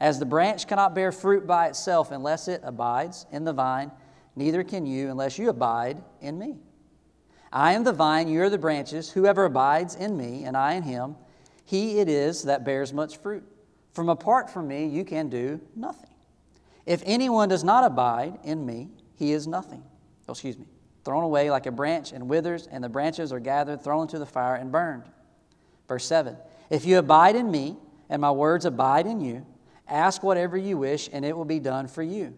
[0.00, 3.90] As the branch cannot bear fruit by itself unless it abides in the vine,
[4.36, 6.56] neither can you unless you abide in me.
[7.52, 9.10] I am the vine, you are the branches.
[9.10, 11.16] Whoever abides in me, and I in him,
[11.64, 13.44] he it is that bears much fruit.
[13.94, 16.10] From apart from me, you can do nothing.
[16.84, 19.82] If anyone does not abide in me, he is nothing.
[20.28, 20.66] Oh, excuse me.
[21.04, 24.26] Thrown away like a branch and withers, and the branches are gathered, thrown into the
[24.26, 25.04] fire, and burned.
[25.88, 26.36] Verse 7
[26.70, 27.76] If you abide in me,
[28.10, 29.46] and my words abide in you,
[29.88, 32.34] ask whatever you wish, and it will be done for you.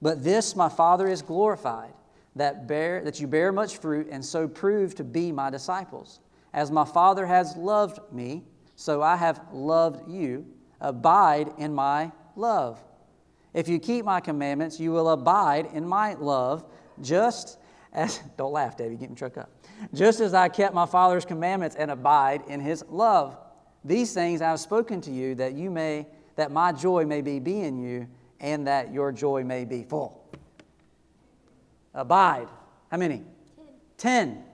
[0.00, 1.92] But this my Father is glorified
[2.36, 6.20] that, bear, that you bear much fruit and so prove to be my disciples.
[6.52, 8.44] As my Father has loved me,
[8.76, 10.46] so I have loved you.
[10.80, 12.78] Abide in my love.
[13.54, 16.64] If you keep my commandments, you will abide in my love,
[17.00, 17.58] just
[17.92, 19.50] as, don't laugh, David, get me truck up.
[19.94, 23.36] Just as I kept my Father's commandments and abide in his love.
[23.84, 27.38] These things I have spoken to you that you may, that my joy may be,
[27.38, 28.08] be in you,
[28.40, 30.24] and that your joy may be full.
[31.94, 32.48] Abide.
[32.90, 33.24] How many?
[33.96, 34.34] Ten.
[34.36, 34.44] Ten.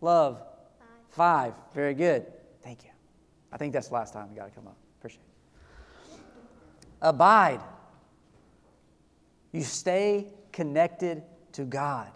[0.00, 0.42] Love.
[0.78, 1.52] Five.
[1.52, 1.54] Five.
[1.74, 2.26] Very good.
[2.62, 2.90] Thank you.
[3.52, 4.76] I think that's the last time we got to come up.
[7.02, 7.60] Abide.
[9.52, 12.10] You stay connected to God.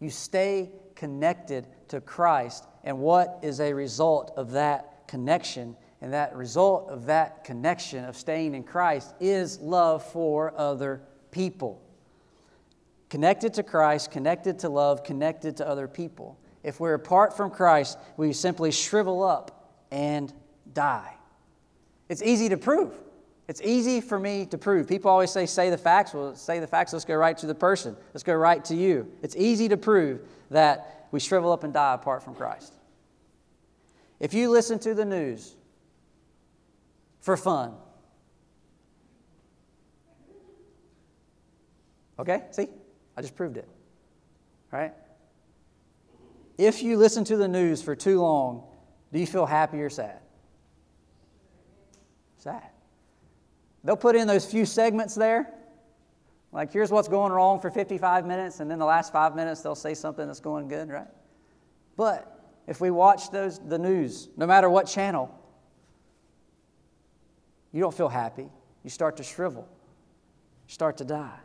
[0.00, 2.66] You stay connected to Christ.
[2.84, 5.76] And what is a result of that connection?
[6.00, 11.82] And that result of that connection of staying in Christ is love for other people
[13.12, 16.38] connected to Christ, connected to love, connected to other people.
[16.62, 20.32] If we're apart from Christ, we simply shrivel up and
[20.72, 21.14] die.
[22.08, 22.94] It's easy to prove.
[23.48, 24.88] It's easy for me to prove.
[24.88, 26.14] People always say, say the facts.
[26.14, 26.92] Well, say the facts.
[26.92, 27.96] Let's go right to the person.
[28.14, 29.10] Let's go right to you.
[29.22, 32.72] It's easy to prove that we shrivel up and die apart from Christ.
[34.20, 35.54] If you listen to the news
[37.20, 37.74] for fun,
[42.18, 42.68] okay, see?
[43.16, 43.68] I just proved it.
[44.70, 44.94] Right?
[46.56, 48.62] If you listen to the news for too long,
[49.12, 50.20] do you feel happy or sad?
[52.38, 52.71] Sad.
[53.84, 55.52] They'll put in those few segments there.
[56.52, 59.74] Like, here's what's going wrong for 55 minutes, and then the last five minutes they'll
[59.74, 61.08] say something that's going good, right?
[61.96, 65.34] But if we watch those, the news, no matter what channel,
[67.72, 68.48] you don't feel happy.
[68.84, 69.66] You start to shrivel,
[70.68, 71.38] you start to die.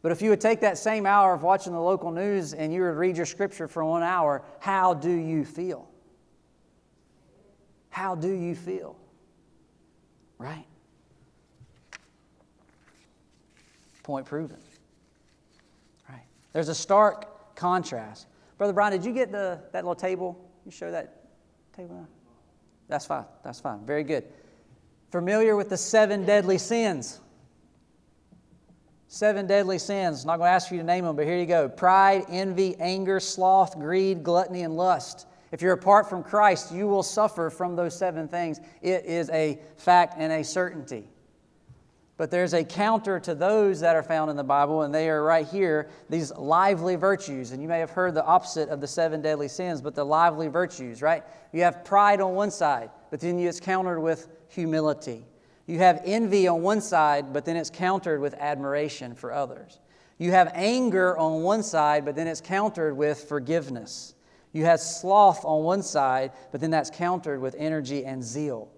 [0.00, 2.82] But if you would take that same hour of watching the local news and you
[2.82, 5.88] would read your scripture for one hour, how do you feel?
[7.88, 8.96] How do you feel?
[10.38, 10.66] Right?
[14.02, 14.58] Point proven.
[16.08, 16.22] Right.
[16.52, 18.26] There's a stark contrast.
[18.58, 20.50] Brother Brian, did you get the, that little table?
[20.64, 21.24] You show that
[21.76, 22.06] table?
[22.88, 23.24] That's fine.
[23.42, 23.84] That's fine.
[23.84, 24.24] Very good.
[25.10, 27.20] Familiar with the seven deadly sins?
[29.08, 30.22] Seven deadly sins.
[30.22, 32.76] I'm not going to ask you to name them, but here you go pride, envy,
[32.78, 35.26] anger, sloth, greed, gluttony, and lust.
[35.52, 38.58] If you're apart from Christ, you will suffer from those seven things.
[38.80, 41.08] It is a fact and a certainty.
[42.22, 45.24] But there's a counter to those that are found in the Bible, and they are
[45.24, 47.50] right here these lively virtues.
[47.50, 50.46] And you may have heard the opposite of the seven deadly sins, but the lively
[50.46, 51.24] virtues, right?
[51.52, 55.24] You have pride on one side, but then it's countered with humility.
[55.66, 59.80] You have envy on one side, but then it's countered with admiration for others.
[60.18, 64.14] You have anger on one side, but then it's countered with forgiveness.
[64.52, 68.70] You have sloth on one side, but then that's countered with energy and zeal.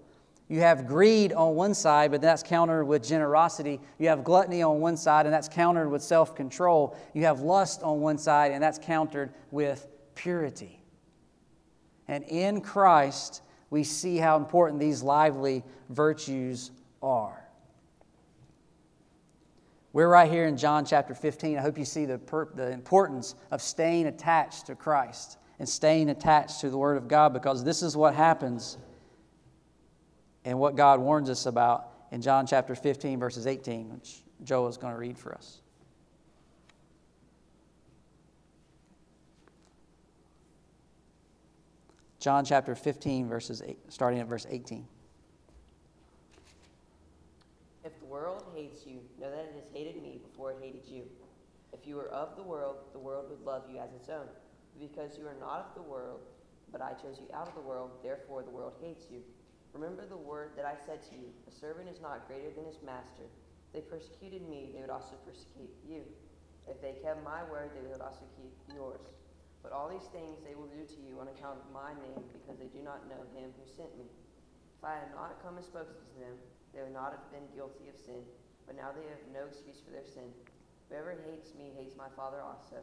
[0.49, 3.81] You have greed on one side, but that's countered with generosity.
[3.99, 6.97] You have gluttony on one side, and that's countered with self control.
[7.15, 10.81] You have lust on one side, and that's countered with purity.
[12.09, 16.71] And in Christ, we see how important these lively virtues
[17.03, 17.41] are.
[19.95, 21.57] We're right here in John chapter 15.
[21.57, 26.11] I hope you see the, per- the importance of staying attached to Christ and staying
[26.11, 28.77] attached to the Word of God because this is what happens
[30.45, 34.77] and what God warns us about in John chapter 15, verses 18, which Joel is
[34.77, 35.61] going to read for us.
[42.19, 44.87] John chapter 15, verses eight, starting at verse 18.
[47.85, 51.03] If the world hates you, know that it has hated me before it hated you.
[51.75, 54.27] If you were of the world, the world would love you as its own.
[54.81, 56.21] Because you are not of the world,
[56.73, 59.21] but I chose you out of the world, therefore the world hates you.
[59.75, 62.79] Remember the word that I said to you A servant is not greater than his
[62.87, 63.27] master.
[63.27, 66.07] If they persecuted me, they would also persecute you.
[66.71, 69.03] If they kept my word, they would also keep yours.
[69.67, 72.55] But all these things they will do to you on account of my name, because
[72.57, 74.07] they do not know him who sent me.
[74.79, 76.39] If I had not come and spoken to them,
[76.71, 78.23] they would not have been guilty of sin.
[78.71, 80.31] But now they have no excuse for their sin.
[80.89, 82.79] Whoever hates me hates my Father also.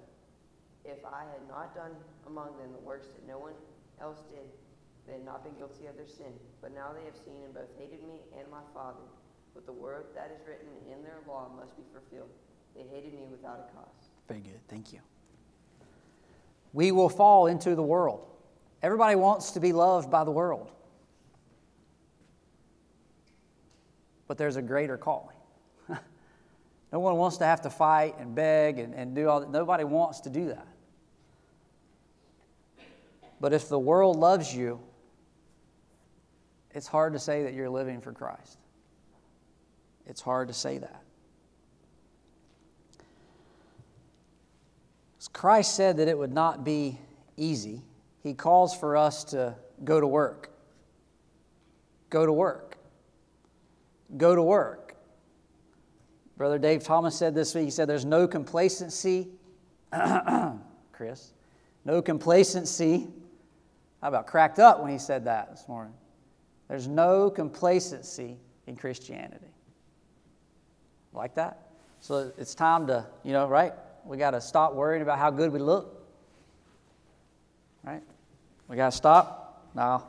[0.84, 1.95] If I had not done
[2.27, 3.56] among them the works that no one
[4.01, 4.49] else did,
[5.08, 6.34] they had not been guilty of their sin.
[6.62, 9.04] But now they have seen and both hated me and my Father.
[9.54, 12.30] But the word that is written in their law must be fulfilled.
[12.76, 14.10] They hated me without a cause.
[14.28, 14.60] Very good.
[14.68, 15.00] Thank you.
[16.74, 18.26] We will fall into the world.
[18.82, 20.72] Everybody wants to be loved by the world.
[24.28, 25.36] But there's a greater calling.
[25.90, 29.52] no one wants to have to fight and beg and, and do all that.
[29.52, 30.68] Nobody wants to do that.
[33.42, 34.80] But if the world loves you,
[36.73, 38.57] it's hard to say that you're living for Christ.
[40.05, 41.03] It's hard to say that.
[45.34, 46.99] Christ said that it would not be
[47.38, 47.81] easy.
[48.21, 50.51] He calls for us to go to work.
[52.10, 52.77] Go to work.
[54.17, 54.95] Go to work.
[56.38, 59.29] Brother Dave Thomas said this week, he said, There's no complacency,
[60.91, 61.34] Chris,
[61.86, 63.07] no complacency.
[64.01, 65.93] How about cracked up when he said that this morning?
[66.71, 69.51] There's no complacency in Christianity.
[71.12, 71.67] Like that?
[71.99, 73.73] So it's time to, you know, right?
[74.05, 76.01] We got to stop worrying about how good we look.
[77.84, 78.01] Right?
[78.69, 79.69] We got to stop.
[79.75, 80.01] No.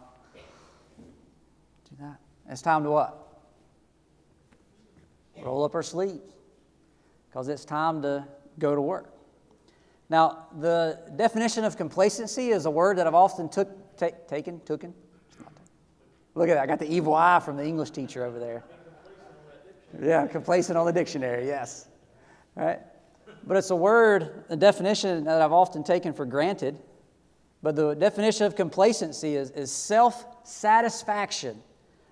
[1.91, 2.21] Do that.
[2.49, 3.43] It's time to what?
[5.43, 6.33] Roll up our sleeves.
[7.29, 8.25] Because it's time to
[8.61, 9.13] go to work.
[10.09, 14.93] Now, the definition of complacency is a word that I've often took, taken, tooken.
[16.35, 16.63] Look at that.
[16.63, 18.65] I got the evil eye from the English teacher over there.
[20.01, 21.89] Yeah, complacent on the dictionary, yes.
[22.55, 22.81] Right?
[23.47, 26.79] But it's a word, a definition that I've often taken for granted.
[27.63, 31.63] But the definition of complacency is, is self satisfaction,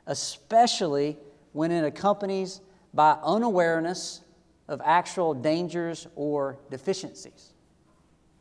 [0.06, 1.16] especially
[1.52, 2.60] when it accompanies
[2.94, 4.22] by unawareness
[4.68, 7.52] of actual dangers or deficiencies.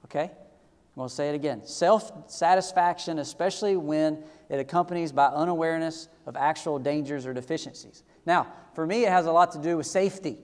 [0.06, 0.24] Okay?
[0.24, 1.66] I'm going to say it again.
[1.66, 8.04] Self satisfaction, especially when it accompanies by unawareness of actual dangers or deficiencies.
[8.26, 10.40] Now, for me, it has a lot to do with safety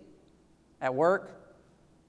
[0.82, 1.36] at work,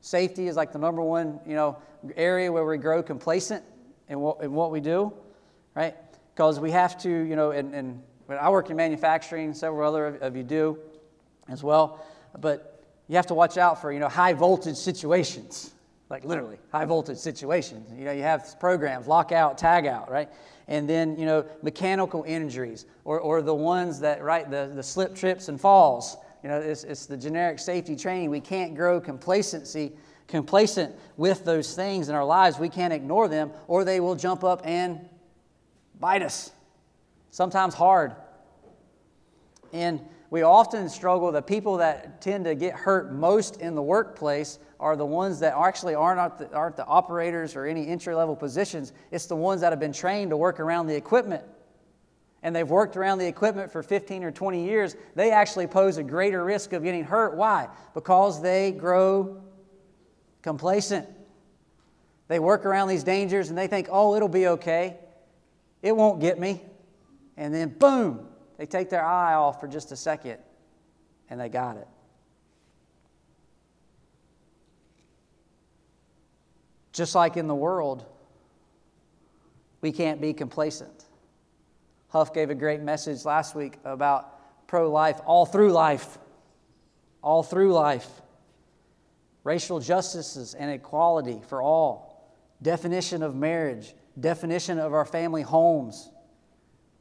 [0.06, 1.78] Safety is like the number one, you know,
[2.14, 3.64] area where we grow complacent
[4.08, 5.12] in what, in what we do,
[5.74, 5.96] right?
[6.32, 10.36] Because we have to, you know, and, and I work in manufacturing, several other of
[10.36, 10.78] you do
[11.48, 12.06] as well,
[12.38, 15.72] but you have to watch out for, you know, high voltage situations,
[16.08, 17.90] like literally high voltage situations.
[17.96, 20.28] You know, you have programs, lockout, tag out, right?
[20.68, 25.14] And then, you know, mechanical injuries or, or the ones that, right, the, the slip,
[25.14, 26.16] trips, and falls
[26.46, 28.30] you know, it's, it's the generic safety training.
[28.30, 29.92] We can't grow complacency,
[30.28, 32.56] complacent with those things in our lives.
[32.56, 35.00] We can't ignore them, or they will jump up and
[35.98, 36.52] bite us.
[37.32, 38.14] Sometimes hard.
[39.72, 41.30] And we often struggle.
[41.32, 45.54] The people that tend to get hurt most in the workplace are the ones that
[45.56, 48.92] actually aren't the, aren't the operators or any entry level positions.
[49.10, 51.44] It's the ones that have been trained to work around the equipment
[52.46, 56.02] and they've worked around the equipment for 15 or 20 years, they actually pose a
[56.04, 57.34] greater risk of getting hurt.
[57.34, 57.68] Why?
[57.92, 59.42] Because they grow
[60.42, 61.08] complacent.
[62.28, 64.96] They work around these dangers and they think, oh, it'll be okay.
[65.82, 66.62] It won't get me.
[67.36, 70.38] And then, boom, they take their eye off for just a second
[71.28, 71.88] and they got it.
[76.92, 78.06] Just like in the world,
[79.82, 81.04] we can't be complacent.
[82.08, 86.18] Huff gave a great message last week about pro life, all through life.
[87.20, 88.08] All through life.
[89.44, 92.32] Racial justices and equality for all.
[92.62, 96.10] Definition of marriage, definition of our family homes.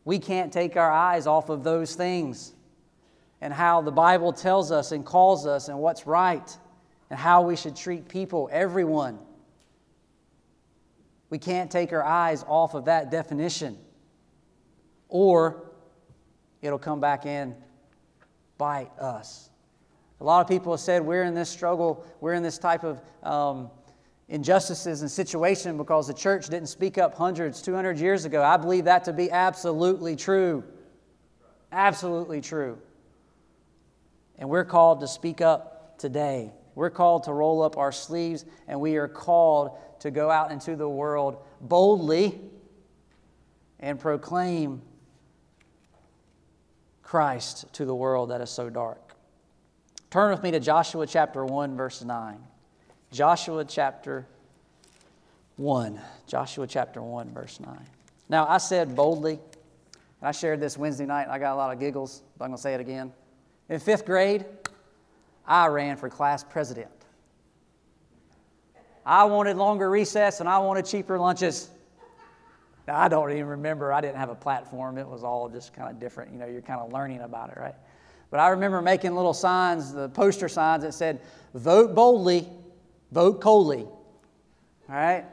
[0.06, 2.54] We can't take our eyes off of those things
[3.42, 6.58] and how the Bible tells us and calls us and what's right
[7.10, 9.20] and how we should treat people, everyone.
[11.30, 13.78] We can't take our eyes off of that definition,
[15.10, 15.64] or
[16.62, 17.56] it'll come back in
[18.58, 19.50] bite us.
[20.22, 23.02] A lot of people have said we're in this struggle, we're in this type of
[23.24, 23.70] um,
[24.28, 28.44] injustices and situation because the church didn't speak up hundreds, 200 years ago.
[28.44, 30.64] I believe that to be absolutely true.
[31.72, 32.78] Absolutely true.
[34.38, 36.52] And we're called to speak up today.
[36.74, 40.76] We're called to roll up our sleeves, and we are called to go out into
[40.76, 42.40] the world boldly
[43.80, 44.82] and proclaim
[47.02, 49.16] Christ to the world that is so dark.
[50.10, 52.40] Turn with me to Joshua chapter 1, verse 9.
[53.16, 54.28] Joshua chapter
[55.56, 56.02] 1.
[56.28, 57.80] Joshua chapter 1, verse 9.
[58.28, 59.40] Now, I said boldly,
[60.20, 62.50] and I shared this Wednesday night, and I got a lot of giggles, but I'm
[62.50, 63.14] going to say it again.
[63.70, 64.44] In fifth grade,
[65.48, 66.90] I ran for class president.
[69.06, 71.70] I wanted longer recess and I wanted cheaper lunches.
[72.86, 73.94] Now, I don't even remember.
[73.94, 74.98] I didn't have a platform.
[74.98, 76.34] It was all just kind of different.
[76.34, 77.76] You know, you're kind of learning about it, right?
[78.30, 81.22] But I remember making little signs, the poster signs that said,
[81.54, 82.50] vote boldly,
[83.16, 83.88] vote coldly.
[84.90, 85.26] All right?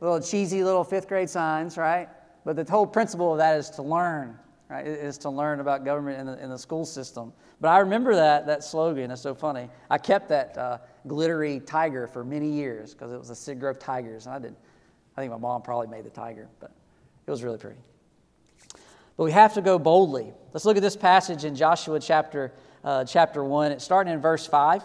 [0.00, 2.08] Little cheesy little fifth grade signs, right?
[2.44, 4.36] But the whole principle of that is to learn,
[4.68, 4.84] right?
[4.86, 7.32] Is to learn about government in the, in the school system.
[7.60, 9.10] But I remember that, that slogan.
[9.12, 9.70] It's so funny.
[9.88, 13.78] I kept that uh, glittery tiger for many years because it was the Cedar Grove
[13.78, 14.26] Tigers.
[14.26, 14.56] And I did,
[15.16, 16.72] I think my mom probably made the tiger, but
[17.26, 17.78] it was really pretty.
[19.16, 20.34] But we have to go boldly.
[20.52, 22.52] Let's look at this passage in Joshua chapter,
[22.84, 23.72] uh, chapter 1.
[23.72, 24.82] It's starting in verse 5.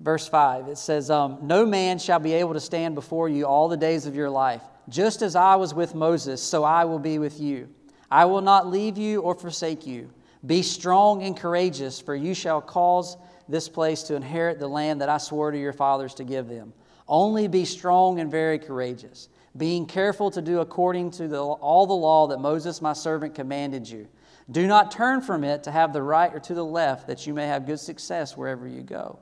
[0.00, 3.68] Verse 5, it says, um, No man shall be able to stand before you all
[3.68, 4.62] the days of your life.
[4.88, 7.68] Just as I was with Moses, so I will be with you.
[8.10, 10.10] I will not leave you or forsake you.
[10.46, 13.16] Be strong and courageous, for you shall cause
[13.48, 16.72] this place to inherit the land that I swore to your fathers to give them.
[17.08, 21.94] Only be strong and very courageous, being careful to do according to the, all the
[21.94, 24.06] law that Moses my servant commanded you.
[24.50, 27.34] Do not turn from it to have the right or to the left, that you
[27.34, 29.18] may have good success wherever you go.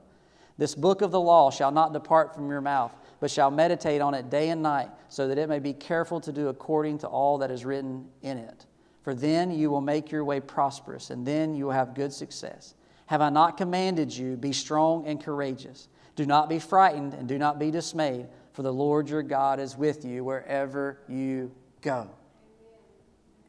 [0.59, 4.15] This book of the law shall not depart from your mouth, but shall meditate on
[4.15, 7.39] it day and night, so that it may be careful to do according to all
[7.39, 8.67] that is written in it
[9.07, 12.75] for then you will make your way prosperous, and then you will have good success.
[13.07, 15.87] Have I not commanded you, be strong and courageous?
[16.17, 19.77] Do not be frightened and do not be dismayed, for the Lord your God is
[19.77, 21.53] with you wherever you
[21.83, 22.11] go.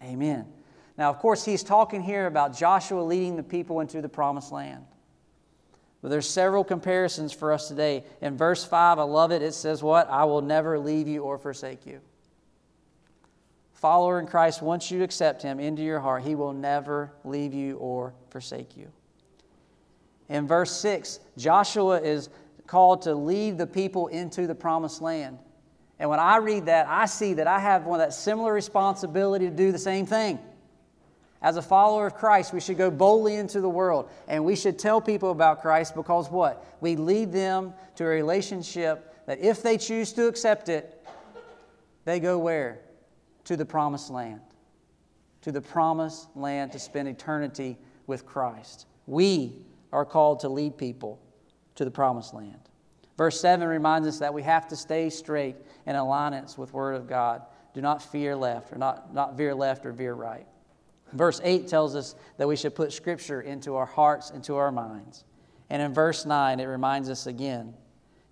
[0.03, 0.45] Amen.
[0.95, 4.85] Now, of course, he's talking here about Joshua leading the people into the promised land.
[6.01, 8.03] But there's several comparisons for us today.
[8.21, 9.41] In verse 5, I love it.
[9.41, 10.09] It says, What?
[10.09, 12.01] I will never leave you or forsake you
[13.77, 17.77] follower in Christ, once you accept Him into your heart, He will never leave you
[17.77, 18.91] or forsake you.
[20.29, 22.29] In verse 6, Joshua is
[22.65, 25.39] called to lead the people into the promised land.
[25.99, 29.55] And when I read that, I see that I have one that similar responsibility to
[29.55, 30.37] do the same thing.
[31.41, 34.79] As a follower of Christ, we should go boldly into the world and we should
[34.79, 36.65] tell people about Christ because what?
[36.81, 41.05] We lead them to a relationship that if they choose to accept it,
[42.05, 42.79] they go where?
[43.47, 44.41] to the promised land,
[45.41, 48.87] to the promised land to spend eternity with Christ.
[49.05, 49.61] We
[49.93, 51.17] are called to lead people
[51.75, 52.59] to the promised land.
[53.17, 57.07] Verse 7 reminds us that we have to stay straight in alignment with Word of
[57.07, 57.43] God.
[57.73, 60.45] Do not fear left, or not, not veer left or veer right.
[61.13, 65.23] Verse 8 tells us that we should put Scripture into our hearts, into our minds.
[65.69, 67.73] And in verse 9, it reminds us again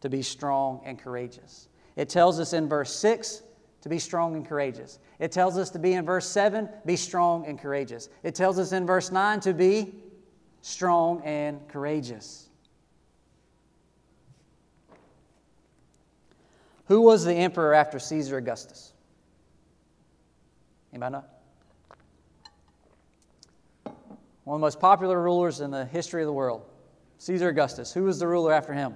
[0.02, 1.68] to be strong and courageous.
[1.96, 3.44] It tells us in verse 6
[3.82, 5.00] to be strong and courageous.
[5.20, 8.10] It tells us to be in verse 7, be strong and courageous.
[8.24, 9.94] It tells us in verse 9 to be
[10.62, 12.50] strong and courageous.
[16.88, 18.94] Who was the emperor after Caesar Augustus?
[20.92, 21.24] Anybody know?
[24.46, 26.64] One of the most popular rulers in the history of the world,
[27.18, 27.92] Caesar Augustus.
[27.92, 28.96] Who was the ruler after him?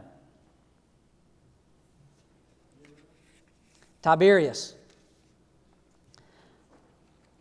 [4.01, 4.75] Tiberius.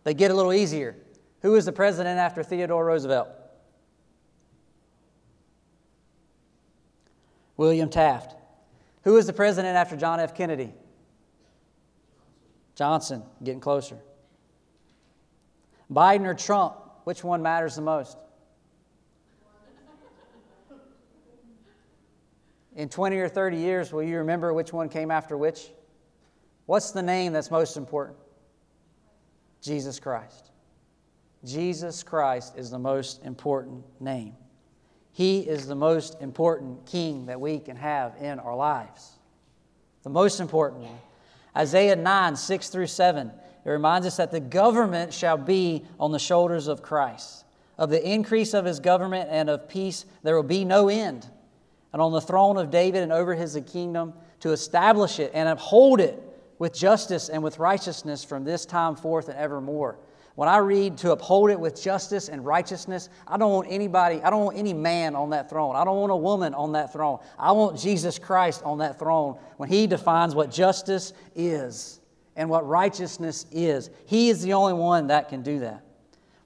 [0.04, 0.96] They get a little easier.
[1.42, 3.28] Who was the president after Theodore Roosevelt?
[7.58, 8.34] William Taft.
[9.04, 10.34] Who was the president after John F.
[10.34, 10.72] Kennedy?
[12.74, 13.98] Johnson, getting closer.
[15.92, 16.74] Biden or Trump,
[17.08, 18.18] which one matters the most?
[22.76, 25.70] In 20 or 30 years, will you remember which one came after which?
[26.66, 28.18] What's the name that's most important?
[29.62, 30.50] Jesus Christ.
[31.46, 34.36] Jesus Christ is the most important name.
[35.10, 39.12] He is the most important king that we can have in our lives.
[40.02, 40.98] The most important one.
[41.56, 43.32] Isaiah 9, 6 through 7,
[43.64, 47.44] it reminds us that the government shall be on the shoulders of Christ.
[47.76, 51.28] Of the increase of his government and of peace, there will be no end.
[51.92, 56.00] And on the throne of David and over his kingdom, to establish it and uphold
[56.00, 56.22] it
[56.58, 59.98] with justice and with righteousness from this time forth and evermore.
[60.34, 64.30] When I read to uphold it with justice and righteousness, I don't want anybody, I
[64.30, 65.74] don't want any man on that throne.
[65.74, 67.18] I don't want a woman on that throne.
[67.38, 72.00] I want Jesus Christ on that throne when he defines what justice is
[72.38, 73.90] and what righteousness is.
[74.06, 75.82] He is the only one that can do that.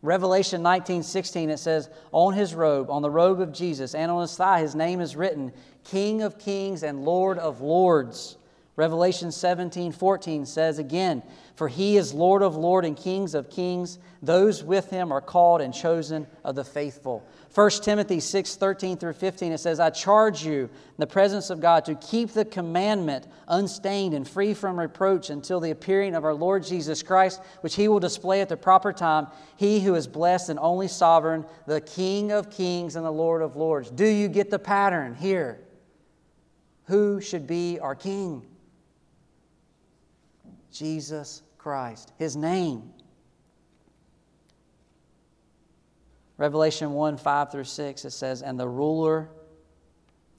[0.01, 4.23] Revelation 19 16, it says, On his robe, on the robe of Jesus, and on
[4.23, 5.53] his thigh, his name is written,
[5.85, 8.37] King of kings and Lord of lords.
[8.75, 11.23] Revelation 17, 14 says again,
[11.57, 13.99] For he is Lord of lords and kings of kings.
[14.23, 17.23] Those with him are called and chosen of the faithful.
[17.55, 21.61] 1 Timothy 6, 13 through 15, it says, I charge you in the presence of
[21.61, 26.33] God to keep the commandment unstained and free from reproach until the appearing of our
[26.33, 29.27] Lord Jesus Christ, which he will display at the proper time.
[29.57, 33.55] He who is blessed and only sovereign, the King of kings and the Lord of
[33.55, 33.91] lords.
[33.91, 35.61] Do you get the pattern here?
[36.85, 38.47] Who should be our King?
[40.73, 42.95] Jesus Christ, his name.
[46.39, 49.29] Revelation 1 5 through 6, it says, And the ruler,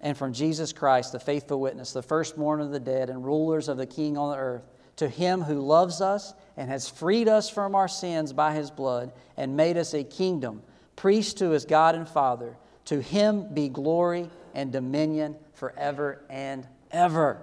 [0.02, 3.78] and from Jesus Christ, the faithful witness, the firstborn of the dead, and rulers of
[3.78, 4.64] the king on the earth,
[4.98, 9.12] to him who loves us and has freed us from our sins by his blood
[9.38, 10.62] and made us a kingdom,
[10.96, 17.41] priest to his God and Father, to him be glory and dominion forever and ever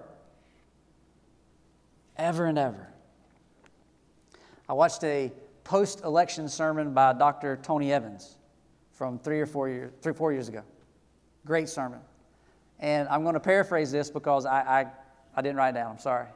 [2.20, 2.86] ever and ever.
[4.68, 5.32] I watched a
[5.64, 7.58] post election sermon by Dr.
[7.62, 8.36] Tony Evans
[9.00, 10.62] from three or four years, three, four years ago.
[11.46, 12.00] Great sermon.
[12.80, 14.86] And I'm going to paraphrase this because I, I,
[15.34, 16.26] I didn't write it down, I'm sorry.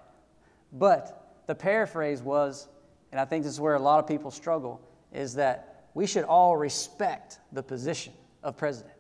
[0.73, 2.69] But the paraphrase was,
[3.12, 4.81] and I think this is where a lot of people struggle,
[5.12, 8.95] is that we should all respect the position of president.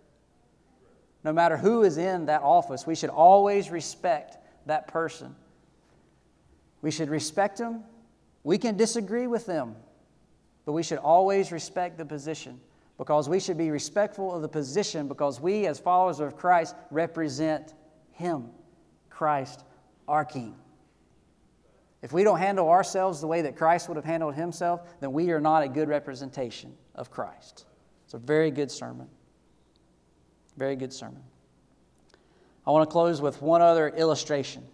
[1.24, 4.36] No matter who is in that office, we should always respect
[4.66, 5.34] that person
[6.84, 7.82] we should respect them.
[8.42, 9.74] We can disagree with them,
[10.66, 12.60] but we should always respect the position
[12.98, 17.74] because we should be respectful of the position because we, as followers of Christ, represent
[18.12, 18.50] Him,
[19.10, 19.64] Christ,
[20.06, 20.54] our King.
[22.02, 25.30] If we don't handle ourselves the way that Christ would have handled Himself, then we
[25.30, 27.64] are not a good representation of Christ.
[28.04, 29.08] It's a very good sermon.
[30.56, 31.22] Very good sermon.
[32.66, 34.64] I want to close with one other illustration.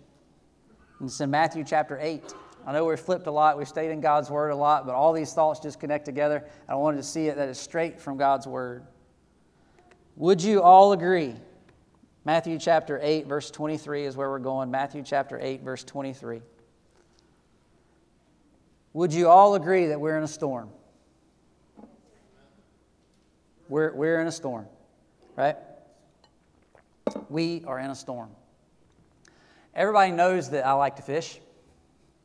[1.00, 2.34] It's in Matthew chapter 8.
[2.66, 5.12] I know we've flipped a lot, we've stayed in God's Word a lot, but all
[5.12, 6.44] these thoughts just connect together.
[6.68, 8.84] I wanted to see it that is straight from God's Word.
[10.16, 11.34] Would you all agree?
[12.24, 14.70] Matthew chapter 8, verse 23 is where we're going.
[14.70, 16.42] Matthew chapter 8, verse 23.
[18.92, 20.70] Would you all agree that we're in a storm?
[23.68, 24.66] We're, we're in a storm,
[25.36, 25.56] right?
[27.28, 28.30] We are in a storm.
[29.74, 31.40] Everybody knows that I like to fish.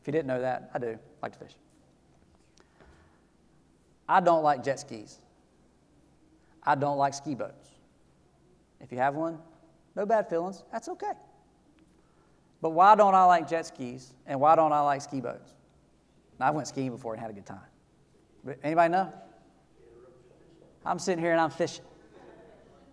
[0.06, 1.56] If you didn't know that, I do like to fish.
[4.08, 5.20] I don't like jet skis.
[6.62, 7.70] I don't like ski boats.
[8.80, 9.40] If you have one,
[9.96, 10.64] no bad feelings.
[10.72, 11.14] That's okay.
[12.62, 15.56] But why don't I like jet skis and why don't I like ski boats?
[16.40, 17.58] Now, I went skiing before and had a good time.
[18.44, 19.12] But anybody know?
[20.86, 21.86] I'm sitting here and I'm fishing.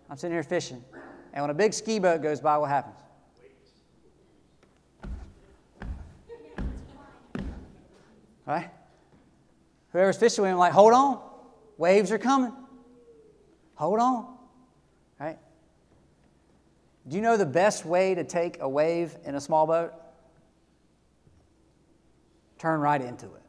[0.09, 0.83] I'm sitting here fishing.
[1.31, 3.02] And when a big ski boat goes by, what happens?
[8.45, 8.69] Right?
[9.91, 11.21] Whoever's fishing with him, like, hold on.
[11.77, 12.51] Waves are coming.
[13.75, 14.37] Hold on.
[15.19, 15.37] Right?
[17.07, 19.93] Do you know the best way to take a wave in a small boat?
[22.57, 23.41] Turn right into it.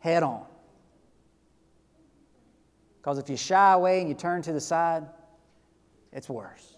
[0.00, 0.44] Head on.
[2.98, 5.04] Because if you shy away and you turn to the side,
[6.12, 6.76] it's worse.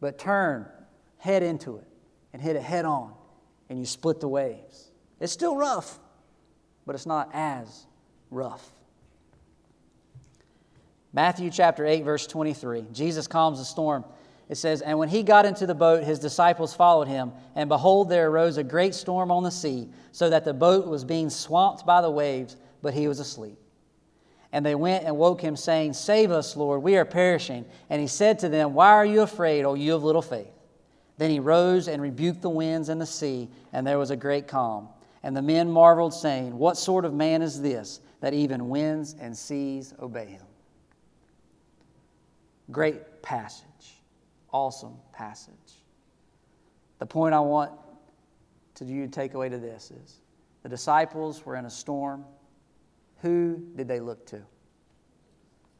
[0.00, 0.66] But turn,
[1.18, 1.86] head into it,
[2.32, 3.14] and hit it head on,
[3.68, 4.90] and you split the waves.
[5.18, 5.98] It's still rough,
[6.86, 7.86] but it's not as
[8.30, 8.70] rough.
[11.12, 12.86] Matthew chapter 8, verse 23.
[12.92, 14.04] Jesus calms the storm.
[14.48, 17.32] It says, And when he got into the boat, his disciples followed him.
[17.54, 21.04] And behold, there arose a great storm on the sea, so that the boat was
[21.04, 23.58] being swamped by the waves, but he was asleep.
[24.52, 27.64] And they went and woke him, saying, Save us, Lord, we are perishing.
[27.90, 30.52] And he said to them, Why are you afraid, O you of little faith?
[31.18, 34.46] Then he rose and rebuked the winds and the sea, and there was a great
[34.46, 34.88] calm.
[35.26, 39.36] And the men marveled, saying, What sort of man is this that even winds and
[39.36, 40.46] seas obey him?
[42.70, 43.96] Great passage.
[44.52, 45.82] Awesome passage.
[47.00, 47.72] The point I want
[48.76, 50.20] to you to take away to this is
[50.62, 52.24] the disciples were in a storm.
[53.22, 54.42] Who did they look to?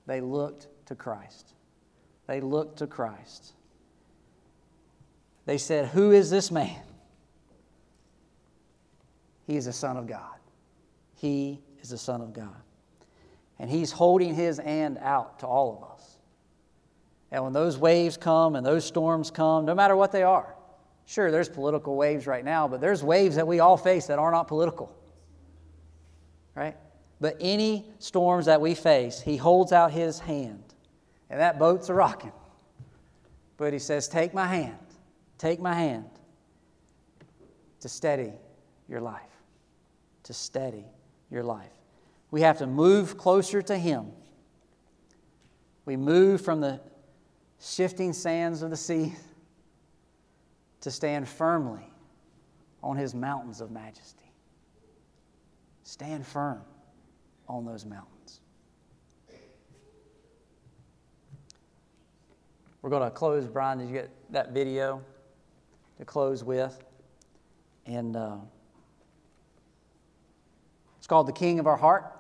[0.07, 1.55] They looked to Christ.
[2.27, 3.53] They looked to Christ.
[5.45, 6.83] They said, Who is this man?
[9.47, 10.37] He is the Son of God.
[11.15, 12.57] He is the Son of God.
[13.59, 16.17] And He's holding His hand out to all of us.
[17.31, 20.55] And when those waves come and those storms come, no matter what they are,
[21.07, 24.31] sure, there's political waves right now, but there's waves that we all face that are
[24.31, 24.95] not political.
[26.55, 26.77] Right?
[27.21, 30.63] But any storms that we face, He holds out His hand.
[31.31, 32.33] And that boat's a rocking.
[33.57, 34.79] But He says, Take my hand,
[35.39, 36.05] take my hand
[37.81, 38.33] to steady
[38.89, 39.23] your life.
[40.27, 40.85] To steady
[41.31, 41.71] your life.
[42.33, 44.11] We have to move closer to Him.
[45.85, 46.81] We move from the
[47.61, 49.15] shifting sands of the sea
[50.81, 51.89] to stand firmly
[52.83, 54.33] on His mountains of majesty.
[55.85, 56.61] Stand firm
[57.49, 58.41] on those mountains.
[62.83, 63.47] We're going to close.
[63.47, 65.03] Brian, did you get that video
[65.99, 66.85] to close with?
[67.87, 68.39] And uh,
[71.07, 72.13] it's called The King of Our Heart.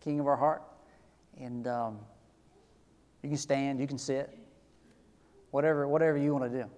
[0.00, 0.64] King of Our Heart.
[1.38, 2.00] And um,
[3.22, 4.36] you can stand, you can sit,
[5.52, 6.68] whatever, whatever you want to do.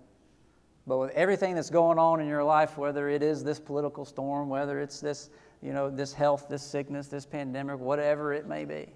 [0.86, 4.50] But with everything that's going on in your life, whether it is this political storm,
[4.50, 5.30] whether it's this
[5.62, 8.92] you know, this health, this sickness, this pandemic, whatever it may be.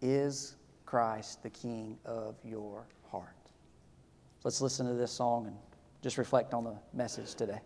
[0.00, 0.56] Is
[0.86, 3.28] Christ the King of your heart?
[4.42, 5.56] Let's listen to this song and
[6.02, 7.60] just reflect on the message today.